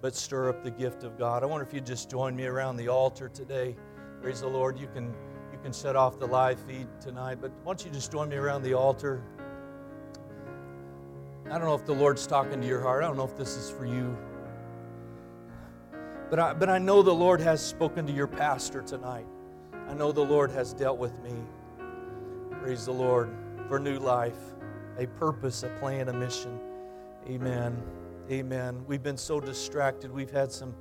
but 0.00 0.14
stir 0.14 0.48
up 0.48 0.62
the 0.62 0.70
gift 0.70 1.04
of 1.04 1.18
God. 1.18 1.42
I 1.42 1.46
wonder 1.46 1.66
if 1.66 1.74
you'd 1.74 1.84
just 1.84 2.10
join 2.10 2.34
me 2.34 2.46
around 2.46 2.78
the 2.78 2.88
altar 2.88 3.28
today. 3.28 3.76
Praise 4.22 4.40
the 4.40 4.48
Lord. 4.48 4.78
You 4.78 4.88
can 4.88 5.14
you 5.52 5.58
can 5.62 5.74
shut 5.74 5.94
off 5.94 6.18
the 6.18 6.26
live 6.26 6.58
feed 6.60 6.88
tonight, 7.00 7.38
but 7.40 7.50
why 7.62 7.74
don't 7.74 7.84
you 7.84 7.90
just 7.90 8.10
join 8.10 8.30
me 8.30 8.36
around 8.36 8.62
the 8.62 8.72
altar? 8.72 9.22
I 11.46 11.58
don't 11.58 11.64
know 11.64 11.74
if 11.74 11.84
the 11.84 11.92
Lord's 11.92 12.26
talking 12.26 12.62
to 12.62 12.66
your 12.66 12.80
heart. 12.80 13.04
I 13.04 13.06
don't 13.06 13.18
know 13.18 13.24
if 13.24 13.36
this 13.36 13.56
is 13.56 13.70
for 13.70 13.84
you. 13.84 14.16
But 16.30 16.38
I, 16.38 16.54
but 16.54 16.70
I 16.70 16.78
know 16.78 17.02
the 17.02 17.12
Lord 17.12 17.40
has 17.42 17.64
spoken 17.64 18.06
to 18.06 18.12
your 18.12 18.26
pastor 18.26 18.80
tonight. 18.80 19.26
I 19.86 19.92
know 19.92 20.10
the 20.10 20.24
Lord 20.24 20.50
has 20.52 20.72
dealt 20.72 20.98
with 20.98 21.12
me. 21.22 21.34
Praise 22.64 22.86
the 22.86 22.92
Lord 22.92 23.28
for 23.68 23.78
new 23.78 23.98
life, 23.98 24.38
a 24.96 25.06
purpose, 25.06 25.64
a 25.64 25.68
plan, 25.80 26.08
a 26.08 26.14
mission. 26.14 26.58
Amen. 27.28 27.76
Amen. 28.30 28.82
We've 28.86 29.02
been 29.02 29.18
so 29.18 29.38
distracted. 29.38 30.10
We've 30.10 30.30
had 30.30 30.50
some, 30.50 30.74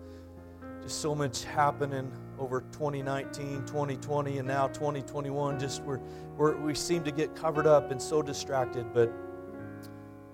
just 0.82 1.02
so 1.02 1.14
much 1.14 1.44
happening 1.44 2.10
over 2.40 2.62
2019, 2.72 3.66
2020, 3.66 4.38
and 4.38 4.48
now 4.48 4.68
2021. 4.68 5.60
Just 5.60 5.84
we're, 5.84 6.00
we're, 6.38 6.56
we 6.56 6.74
seem 6.74 7.04
to 7.04 7.12
get 7.12 7.36
covered 7.36 7.68
up 7.68 7.92
and 7.92 8.02
so 8.02 8.22
distracted. 8.22 8.94
But, 8.94 9.12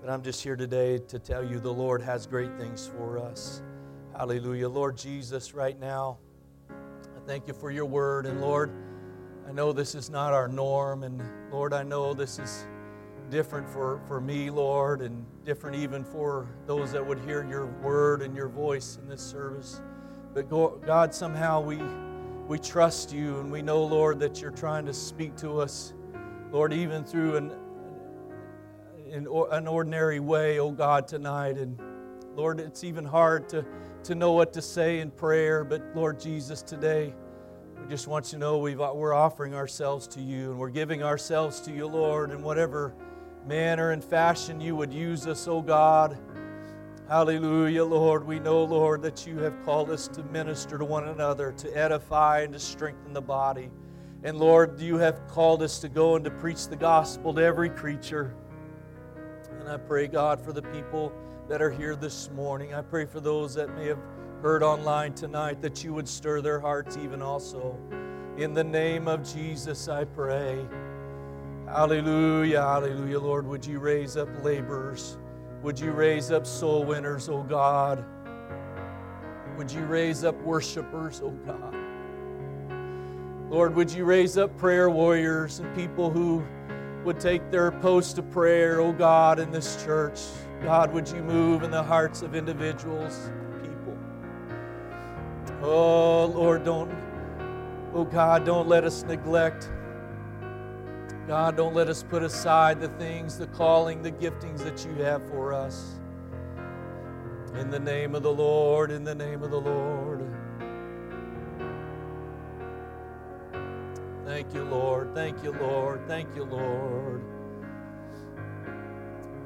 but 0.00 0.08
I'm 0.08 0.22
just 0.22 0.44
here 0.44 0.54
today 0.54 0.98
to 0.98 1.18
tell 1.18 1.44
you 1.44 1.58
the 1.58 1.74
Lord 1.74 2.00
has 2.00 2.28
great 2.28 2.56
things 2.58 2.88
for 2.96 3.18
us. 3.18 3.60
Hallelujah. 4.16 4.68
Lord 4.68 4.96
Jesus, 4.96 5.52
right 5.52 5.80
now, 5.80 6.18
I 6.70 7.26
thank 7.26 7.48
you 7.48 7.54
for 7.54 7.72
your 7.72 7.86
word. 7.86 8.26
And 8.26 8.40
Lord, 8.40 8.70
I 9.50 9.52
know 9.52 9.72
this 9.72 9.96
is 9.96 10.10
not 10.10 10.32
our 10.32 10.46
norm. 10.46 11.02
And 11.02 11.20
Lord, 11.50 11.72
I 11.72 11.82
know 11.82 12.14
this 12.14 12.38
is 12.38 12.68
different 13.30 13.68
for, 13.68 14.00
for 14.06 14.20
me, 14.20 14.48
Lord, 14.48 15.02
and 15.02 15.26
different 15.44 15.74
even 15.74 16.04
for 16.04 16.46
those 16.68 16.92
that 16.92 17.04
would 17.04 17.18
hear 17.18 17.44
your 17.44 17.66
word 17.66 18.22
and 18.22 18.36
your 18.36 18.46
voice 18.46 18.96
in 19.02 19.08
this 19.08 19.20
service. 19.20 19.82
But 20.34 20.48
God, 20.86 21.12
somehow 21.12 21.62
we, 21.62 21.80
we 22.46 22.60
trust 22.60 23.12
you 23.12 23.40
and 23.40 23.50
we 23.50 23.60
know, 23.60 23.82
Lord, 23.82 24.20
that 24.20 24.40
you're 24.40 24.52
trying 24.52 24.86
to 24.86 24.94
speak 24.94 25.34
to 25.38 25.60
us, 25.60 25.94
Lord, 26.52 26.72
even 26.72 27.02
through 27.02 27.34
an, 27.34 27.50
an, 29.10 29.26
an 29.50 29.66
ordinary 29.66 30.20
way, 30.20 30.60
oh 30.60 30.70
God, 30.70 31.08
tonight. 31.08 31.58
And 31.58 31.76
Lord, 32.36 32.60
it's 32.60 32.84
even 32.84 33.04
hard 33.04 33.48
to, 33.48 33.66
to 34.04 34.14
know 34.14 34.30
what 34.30 34.52
to 34.52 34.62
say 34.62 35.00
in 35.00 35.10
prayer, 35.10 35.64
but 35.64 35.82
Lord 35.96 36.20
Jesus, 36.20 36.62
today, 36.62 37.12
just 37.90 38.06
want 38.06 38.26
you 38.26 38.30
to 38.30 38.38
know 38.38 38.58
we 38.58 38.76
we're 38.76 39.12
offering 39.12 39.52
ourselves 39.52 40.06
to 40.06 40.20
you 40.20 40.52
and 40.52 40.60
we're 40.60 40.70
giving 40.70 41.02
ourselves 41.02 41.58
to 41.62 41.72
you, 41.72 41.88
Lord, 41.88 42.30
in 42.30 42.40
whatever 42.40 42.94
manner 43.48 43.90
and 43.90 44.04
fashion 44.04 44.60
you 44.60 44.76
would 44.76 44.92
use 44.92 45.26
us, 45.26 45.48
oh 45.48 45.60
God. 45.60 46.16
Hallelujah, 47.08 47.84
Lord. 47.84 48.24
We 48.24 48.38
know, 48.38 48.62
Lord, 48.62 49.02
that 49.02 49.26
you 49.26 49.38
have 49.40 49.60
called 49.64 49.90
us 49.90 50.06
to 50.06 50.22
minister 50.22 50.78
to 50.78 50.84
one 50.84 51.08
another, 51.08 51.50
to 51.50 51.76
edify 51.76 52.42
and 52.42 52.52
to 52.52 52.60
strengthen 52.60 53.12
the 53.12 53.20
body. 53.20 53.70
And 54.22 54.38
Lord, 54.38 54.78
you 54.78 54.96
have 54.98 55.26
called 55.26 55.60
us 55.60 55.80
to 55.80 55.88
go 55.88 56.14
and 56.14 56.24
to 56.24 56.30
preach 56.30 56.68
the 56.68 56.76
gospel 56.76 57.34
to 57.34 57.42
every 57.42 57.70
creature. 57.70 58.36
And 59.58 59.68
I 59.68 59.78
pray, 59.78 60.06
God, 60.06 60.40
for 60.40 60.52
the 60.52 60.62
people 60.62 61.12
that 61.48 61.60
are 61.60 61.72
here 61.72 61.96
this 61.96 62.30
morning. 62.30 62.72
I 62.72 62.82
pray 62.82 63.04
for 63.04 63.18
those 63.18 63.52
that 63.54 63.74
may 63.74 63.88
have 63.88 63.98
heard 64.42 64.62
online 64.62 65.12
tonight 65.12 65.60
that 65.60 65.84
you 65.84 65.92
would 65.92 66.08
stir 66.08 66.40
their 66.40 66.58
hearts 66.58 66.96
even 66.96 67.20
also. 67.20 67.78
In 68.38 68.54
the 68.54 68.64
name 68.64 69.06
of 69.06 69.22
Jesus, 69.22 69.86
I 69.86 70.04
pray. 70.04 70.66
Hallelujah, 71.66 72.62
hallelujah. 72.62 73.20
Lord, 73.20 73.46
would 73.46 73.66
you 73.66 73.78
raise 73.78 74.16
up 74.16 74.28
laborers? 74.42 75.18
Would 75.62 75.78
you 75.78 75.92
raise 75.92 76.30
up 76.30 76.46
soul 76.46 76.84
winners, 76.84 77.28
oh 77.28 77.42
God? 77.42 78.02
Would 79.58 79.70
you 79.70 79.84
raise 79.84 80.24
up 80.24 80.40
worshipers, 80.40 81.20
oh 81.22 81.32
God? 81.46 81.74
Lord, 83.50 83.74
would 83.74 83.90
you 83.90 84.06
raise 84.06 84.38
up 84.38 84.56
prayer 84.56 84.88
warriors 84.88 85.58
and 85.58 85.74
people 85.76 86.10
who 86.10 86.42
would 87.04 87.20
take 87.20 87.50
their 87.50 87.70
post 87.70 88.16
of 88.16 88.30
prayer, 88.30 88.80
oh 88.80 88.92
God, 88.92 89.38
in 89.38 89.50
this 89.50 89.84
church? 89.84 90.20
God, 90.62 90.94
would 90.94 91.08
you 91.10 91.22
move 91.22 91.62
in 91.62 91.70
the 91.70 91.82
hearts 91.82 92.22
of 92.22 92.34
individuals? 92.34 93.30
Oh, 95.62 96.26
Lord, 96.26 96.64
don't, 96.64 96.90
oh 97.94 98.04
God, 98.04 98.44
don't 98.44 98.68
let 98.68 98.84
us 98.84 99.02
neglect 99.02 99.70
God, 101.30 101.56
don't 101.56 101.76
let 101.76 101.88
us 101.88 102.02
put 102.02 102.24
aside 102.24 102.80
the 102.80 102.88
things, 102.88 103.38
the 103.38 103.46
calling, 103.46 104.02
the 104.02 104.10
giftings 104.10 104.64
that 104.64 104.84
you 104.84 105.04
have 105.04 105.24
for 105.28 105.52
us. 105.52 106.00
In 107.54 107.70
the 107.70 107.78
name 107.78 108.16
of 108.16 108.24
the 108.24 108.32
Lord, 108.32 108.90
in 108.90 109.04
the 109.04 109.14
name 109.14 109.44
of 109.44 109.52
the 109.52 109.60
Lord. 109.60 110.28
Thank 114.24 114.52
you, 114.52 114.64
Lord. 114.64 115.14
Thank 115.14 115.44
you, 115.44 115.52
Lord. 115.52 116.00
Thank 116.08 116.34
you, 116.34 116.42
Lord. 116.42 117.22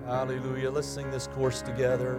Hallelujah. 0.06 0.70
Let's 0.70 0.88
sing 0.88 1.10
this 1.10 1.26
chorus 1.34 1.60
together. 1.60 2.18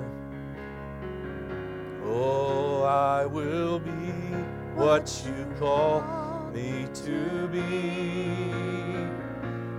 Oh, 2.08 2.84
I 2.84 3.26
will 3.26 3.80
be 3.80 3.92
what 4.76 5.24
you 5.26 5.46
call 5.58 6.04
me 6.54 6.88
to 6.94 7.48
be 7.48 8.52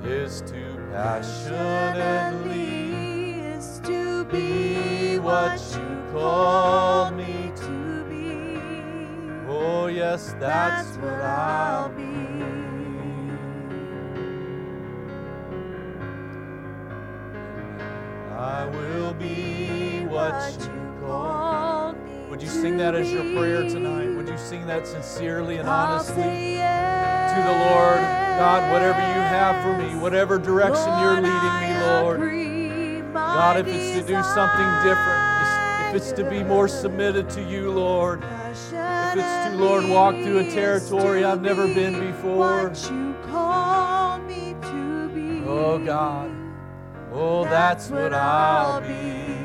is 0.03 0.41
to 0.41 0.77
passionately 0.91 2.61
is 3.55 3.79
to 3.85 4.23
be 4.25 5.19
what 5.19 5.61
you 5.75 6.03
call 6.11 6.80
yes, 10.11 10.35
that's, 10.39 10.87
That's 10.87 10.97
what 10.97 11.13
I'll 11.13 11.89
be. 11.89 12.03
I 18.35 18.65
will 18.65 19.13
be 19.13 20.05
what 20.05 20.57
you 20.59 20.95
call. 20.99 21.95
Would 22.29 22.41
you 22.41 22.49
sing 22.49 22.77
that 22.77 22.95
as 22.95 23.11
your 23.11 23.23
prayer 23.35 23.69
tonight? 23.69 24.07
Would 24.15 24.27
you 24.27 24.37
sing 24.37 24.65
that 24.67 24.87
sincerely 24.87 25.57
and 25.57 25.69
honestly 25.69 26.55
yes, 26.55 27.33
to 27.33 27.41
the 27.43 27.57
Lord? 27.69 27.99
God, 28.39 28.71
whatever 28.71 28.99
you 28.99 29.21
have 29.21 29.63
for 29.63 29.77
me, 29.77 29.95
whatever 29.99 30.37
direction 30.37 30.87
you're 30.99 31.21
leading 31.21 31.59
me, 31.61 31.71
Lord. 31.87 33.13
God, 33.13 33.59
if 33.59 33.67
it's 33.67 34.01
to 34.01 34.07
do 34.07 34.21
something 34.23 34.69
different, 34.83 35.21
if 35.89 35.95
it's 35.95 36.11
to 36.13 36.29
be 36.29 36.43
more 36.43 36.67
submitted 36.67 37.29
to 37.31 37.43
you, 37.43 37.71
Lord. 37.71 38.23
If 39.11 39.17
it's 39.17 39.55
to, 39.57 39.57
Lord, 39.57 39.89
walk 39.89 40.15
through 40.15 40.37
a 40.39 40.49
territory 40.49 41.25
I've 41.25 41.41
never 41.41 41.67
been 41.67 41.99
before. 41.99 42.69
What 42.69 42.89
you 42.89 43.13
call 43.27 44.19
me 44.19 44.55
to 44.61 45.09
be. 45.09 45.43
Oh, 45.45 45.77
God. 45.83 46.31
Oh, 47.11 47.43
that's, 47.43 47.89
what 47.89 48.13
I'll 48.13 48.79
be. 48.79 49.41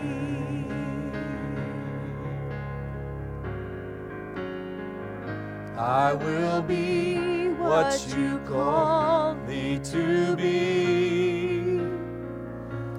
I 5.77 6.13
will 6.13 6.63
be 6.63 7.49
what 7.49 8.07
you 8.17 8.39
call 8.47 9.35
me 9.35 9.81
to 9.81 10.37
be. 10.37 11.81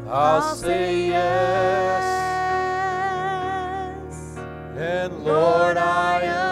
I'll 0.10 0.54
say 0.54 1.08
yes, 1.08 2.04
and 4.76 5.24
Lord, 5.24 5.78
I 5.78 6.22
agree. 6.22 6.47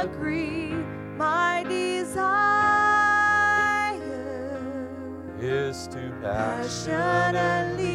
Is 5.65 5.87
to 5.87 6.13
passionately 6.21 7.85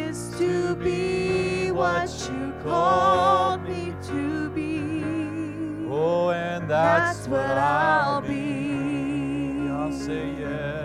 is 0.00 0.30
to 0.38 0.74
be 0.76 1.70
what 1.70 2.08
you 2.32 2.54
called 2.62 3.62
me 3.64 3.94
to 4.02 4.48
be. 4.50 5.04
Oh, 5.90 6.30
and 6.30 6.70
that's, 6.70 7.18
That's 7.18 7.28
what 7.28 7.58
I'll 7.58 8.22
be. 8.22 9.68
I'll 9.70 9.92
say 9.92 10.30
yes. 10.38 10.79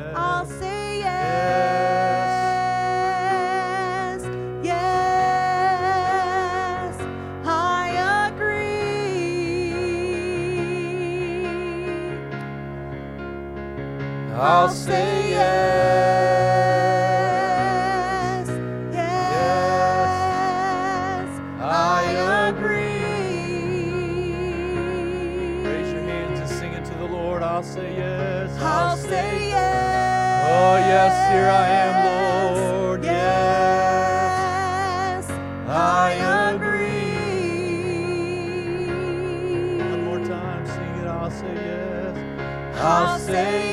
I'll 14.48 14.70
say 14.70 15.32
yes. 15.32 16.06
Yes. 18.94 20.12
I 21.60 22.04
agree. 22.50 22.84
Raise 25.68 25.92
your 25.92 26.04
hands 26.04 26.40
and 26.42 26.48
sing 26.48 26.74
it 26.74 26.86
to 26.86 26.94
the 26.94 27.06
Lord. 27.06 27.42
I'll 27.42 27.64
say 27.64 27.96
yes. 27.98 28.56
I'll 28.62 28.96
say 28.96 29.50
yes. 29.50 30.46
Oh, 30.48 30.76
yes, 30.78 31.32
here 31.34 31.50
I 31.50 31.68
am, 31.88 32.06
Lord. 32.06 33.04
Yes. 33.04 33.26
I 35.68 36.14
agree. 36.54 37.18
One 39.90 40.04
more 40.06 40.20
time, 40.24 40.68
sing 40.68 40.96
it. 41.02 41.08
I'll 41.08 41.32
say 41.32 41.56
yes. 41.56 42.16
I'll 42.80 43.18
say 43.18 43.34
yes. 43.34 43.65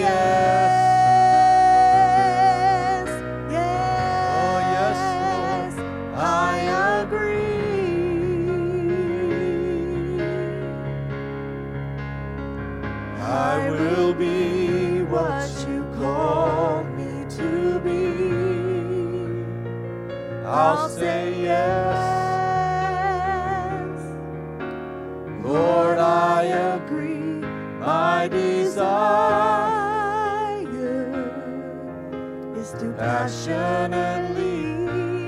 Is 32.63 32.71
to 32.79 32.93
passionately 32.93 34.53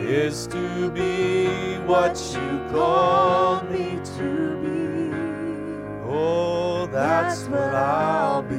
Is 0.07 0.47
to 0.47 0.89
be 0.91 1.79
what 1.85 2.15
you 2.33 2.61
called 2.71 3.69
me 3.73 3.99
to 4.19 4.57
be. 4.63 5.11
Oh, 6.09 6.87
that's 6.87 7.45
what 7.47 7.75
I'll 7.75 8.43
be. 8.43 8.55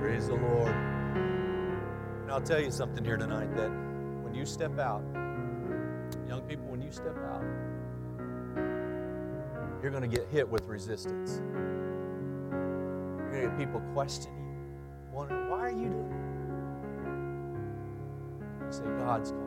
Praise 0.00 0.28
the 0.28 0.36
Lord. 0.36 0.72
And 2.22 2.30
I'll 2.30 2.40
tell 2.40 2.60
you 2.60 2.70
something 2.70 3.04
here 3.04 3.16
tonight 3.16 3.52
that 3.56 3.70
when 4.22 4.32
you 4.32 4.46
step 4.46 4.78
out, 4.78 5.02
young 6.28 6.42
people, 6.42 6.66
when 6.66 6.82
you 6.82 6.92
step 6.92 7.16
out, 7.32 7.42
you're 9.82 9.90
going 9.90 10.08
to 10.08 10.16
get 10.16 10.28
hit 10.28 10.48
with 10.48 10.64
resistance. 10.66 11.40
You're 12.52 13.30
going 13.32 13.42
to 13.42 13.48
get 13.48 13.58
people 13.58 13.80
questioning 13.92 14.36
you, 14.38 14.45
wondering, 15.16 15.48
why 15.48 15.60
are 15.60 15.70
you 15.70 15.88
doing 15.88 16.12
it? 18.60 18.66
You 18.66 18.72
say, 18.72 18.84
God's 18.98 19.30
calling. 19.30 19.46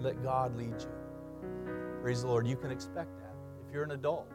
Let 0.00 0.22
God 0.22 0.56
lead 0.56 0.80
you. 0.80 0.88
Praise 2.00 2.22
the 2.22 2.28
Lord. 2.28 2.46
You 2.46 2.56
can 2.56 2.70
expect 2.70 3.18
that. 3.18 3.34
If 3.66 3.74
you're 3.74 3.84
an 3.84 3.90
adult, 3.90 4.26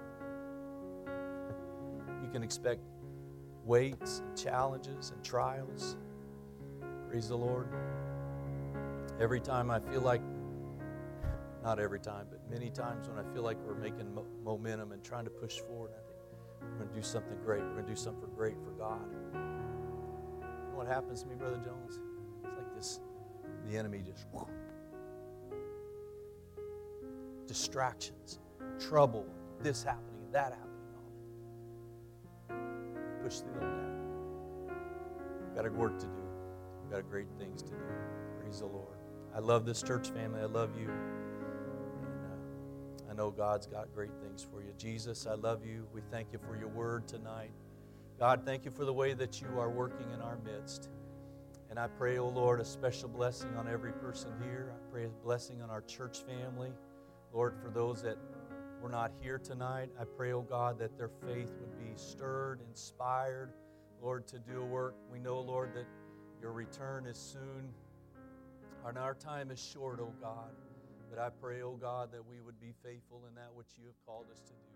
you 2.22 2.30
can 2.32 2.44
expect 2.44 2.82
weights 3.64 4.20
and 4.20 4.38
challenges 4.38 5.10
and 5.10 5.24
trials. 5.24 5.98
Praise 7.10 7.30
the 7.30 7.38
Lord. 7.38 7.68
Every 9.20 9.40
time 9.40 9.72
I 9.72 9.80
feel 9.80 10.02
like, 10.02 10.22
not 11.64 11.80
every 11.80 12.00
time, 12.00 12.28
but 12.30 12.48
many 12.52 12.70
times 12.70 13.08
when 13.08 13.18
I 13.18 13.24
feel 13.34 13.42
like 13.42 13.58
we're 13.66 13.74
making 13.74 14.14
mo- 14.14 14.28
momentum 14.44 14.92
and 14.92 15.04
trying 15.04 15.24
to 15.26 15.32
push 15.32 15.58
forward, 15.58 15.92
I 15.94 16.02
think 16.06 16.15
we're 16.72 16.78
going 16.80 16.90
to 16.90 16.96
do 16.96 17.02
something 17.02 17.38
great. 17.44 17.62
We're 17.62 17.74
going 17.74 17.86
to 17.86 17.92
do 17.92 17.96
something 17.96 18.30
great 18.36 18.56
for 18.64 18.72
God. 18.72 19.06
You 19.34 19.40
know 19.40 20.76
what 20.76 20.88
happens 20.88 21.24
to 21.24 21.30
me, 21.30 21.36
Brother 21.36 21.58
Jones? 21.58 22.00
It's 22.44 22.58
like 22.58 22.76
this 22.76 23.00
the 23.70 23.78
enemy 23.78 24.04
just 24.06 24.28
distractions, 27.48 28.40
trouble, 28.80 29.26
this 29.62 29.84
happening 29.84 30.16
that 30.36 30.52
happening. 32.50 32.66
Push 33.24 33.40
through 33.40 33.62
all 33.62 33.68
that. 33.68 34.76
We've 35.40 35.56
got 35.56 35.66
a 35.66 35.72
work 35.72 35.98
to 36.00 36.06
do. 36.06 36.24
We've 36.84 36.92
got 36.92 37.10
great 37.10 37.28
things 37.40 37.62
to 37.64 37.70
do. 37.70 37.78
Praise 38.42 38.60
the 38.60 38.66
Lord. 38.66 38.98
I 39.34 39.40
love 39.40 39.66
this 39.66 39.82
church 39.82 40.10
family. 40.10 40.42
I 40.42 40.46
love 40.46 40.78
you. 40.78 40.92
Know 43.16 43.32
God's 43.32 43.66
got 43.66 43.94
great 43.96 44.12
things 44.22 44.46
for 44.52 44.62
you. 44.62 44.74
Jesus, 44.78 45.26
I 45.26 45.36
love 45.36 45.66
you. 45.66 45.88
We 45.94 46.02
thank 46.12 46.34
you 46.34 46.40
for 46.46 46.58
your 46.58 46.68
word 46.68 47.08
tonight. 47.08 47.52
God, 48.20 48.42
thank 48.44 48.66
you 48.66 48.72
for 48.72 48.84
the 48.84 48.92
way 48.92 49.14
that 49.14 49.40
you 49.40 49.48
are 49.58 49.70
working 49.70 50.12
in 50.12 50.20
our 50.20 50.38
midst. 50.44 50.90
And 51.70 51.80
I 51.80 51.88
pray, 51.88 52.18
oh 52.18 52.28
Lord, 52.28 52.60
a 52.60 52.66
special 52.66 53.08
blessing 53.08 53.56
on 53.56 53.70
every 53.70 53.94
person 53.94 54.32
here. 54.44 54.74
I 54.74 54.92
pray 54.92 55.06
a 55.06 55.10
blessing 55.24 55.62
on 55.62 55.70
our 55.70 55.80
church 55.84 56.24
family. 56.24 56.74
Lord, 57.32 57.56
for 57.64 57.70
those 57.70 58.02
that 58.02 58.18
were 58.82 58.90
not 58.90 59.14
here 59.22 59.38
tonight, 59.38 59.92
I 59.98 60.04
pray, 60.04 60.34
oh 60.34 60.42
God, 60.42 60.78
that 60.80 60.98
their 60.98 61.12
faith 61.26 61.54
would 61.62 61.78
be 61.78 61.94
stirred, 61.96 62.60
inspired, 62.70 63.54
Lord, 64.02 64.28
to 64.28 64.40
do 64.40 64.62
a 64.62 64.66
work. 64.66 64.96
We 65.10 65.20
know, 65.20 65.40
Lord, 65.40 65.74
that 65.74 65.88
your 66.42 66.52
return 66.52 67.06
is 67.06 67.18
soon, 67.18 67.70
and 68.86 68.98
our 68.98 69.14
time 69.14 69.52
is 69.52 69.60
short, 69.60 70.02
oh 70.02 70.14
God. 70.22 70.52
But 71.10 71.20
I 71.20 71.30
pray, 71.30 71.62
oh 71.62 71.78
God, 71.80 72.12
that 72.12 72.28
we 72.28 72.42
be 72.66 72.74
faithful 72.82 73.22
in 73.30 73.38
that 73.38 73.54
which 73.54 73.78
you 73.78 73.86
have 73.86 74.02
called 74.10 74.26
us 74.34 74.42
to 74.50 74.58
do. 74.58 74.74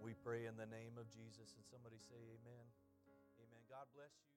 We 0.00 0.16
pray 0.24 0.48
in 0.48 0.56
the 0.56 0.64
name 0.64 0.96
of 0.96 1.04
Jesus. 1.12 1.52
And 1.52 1.64
somebody 1.68 2.00
say, 2.00 2.16
Amen. 2.16 2.64
Amen. 3.44 3.62
God 3.68 3.84
bless 3.92 4.16
you. 4.24 4.33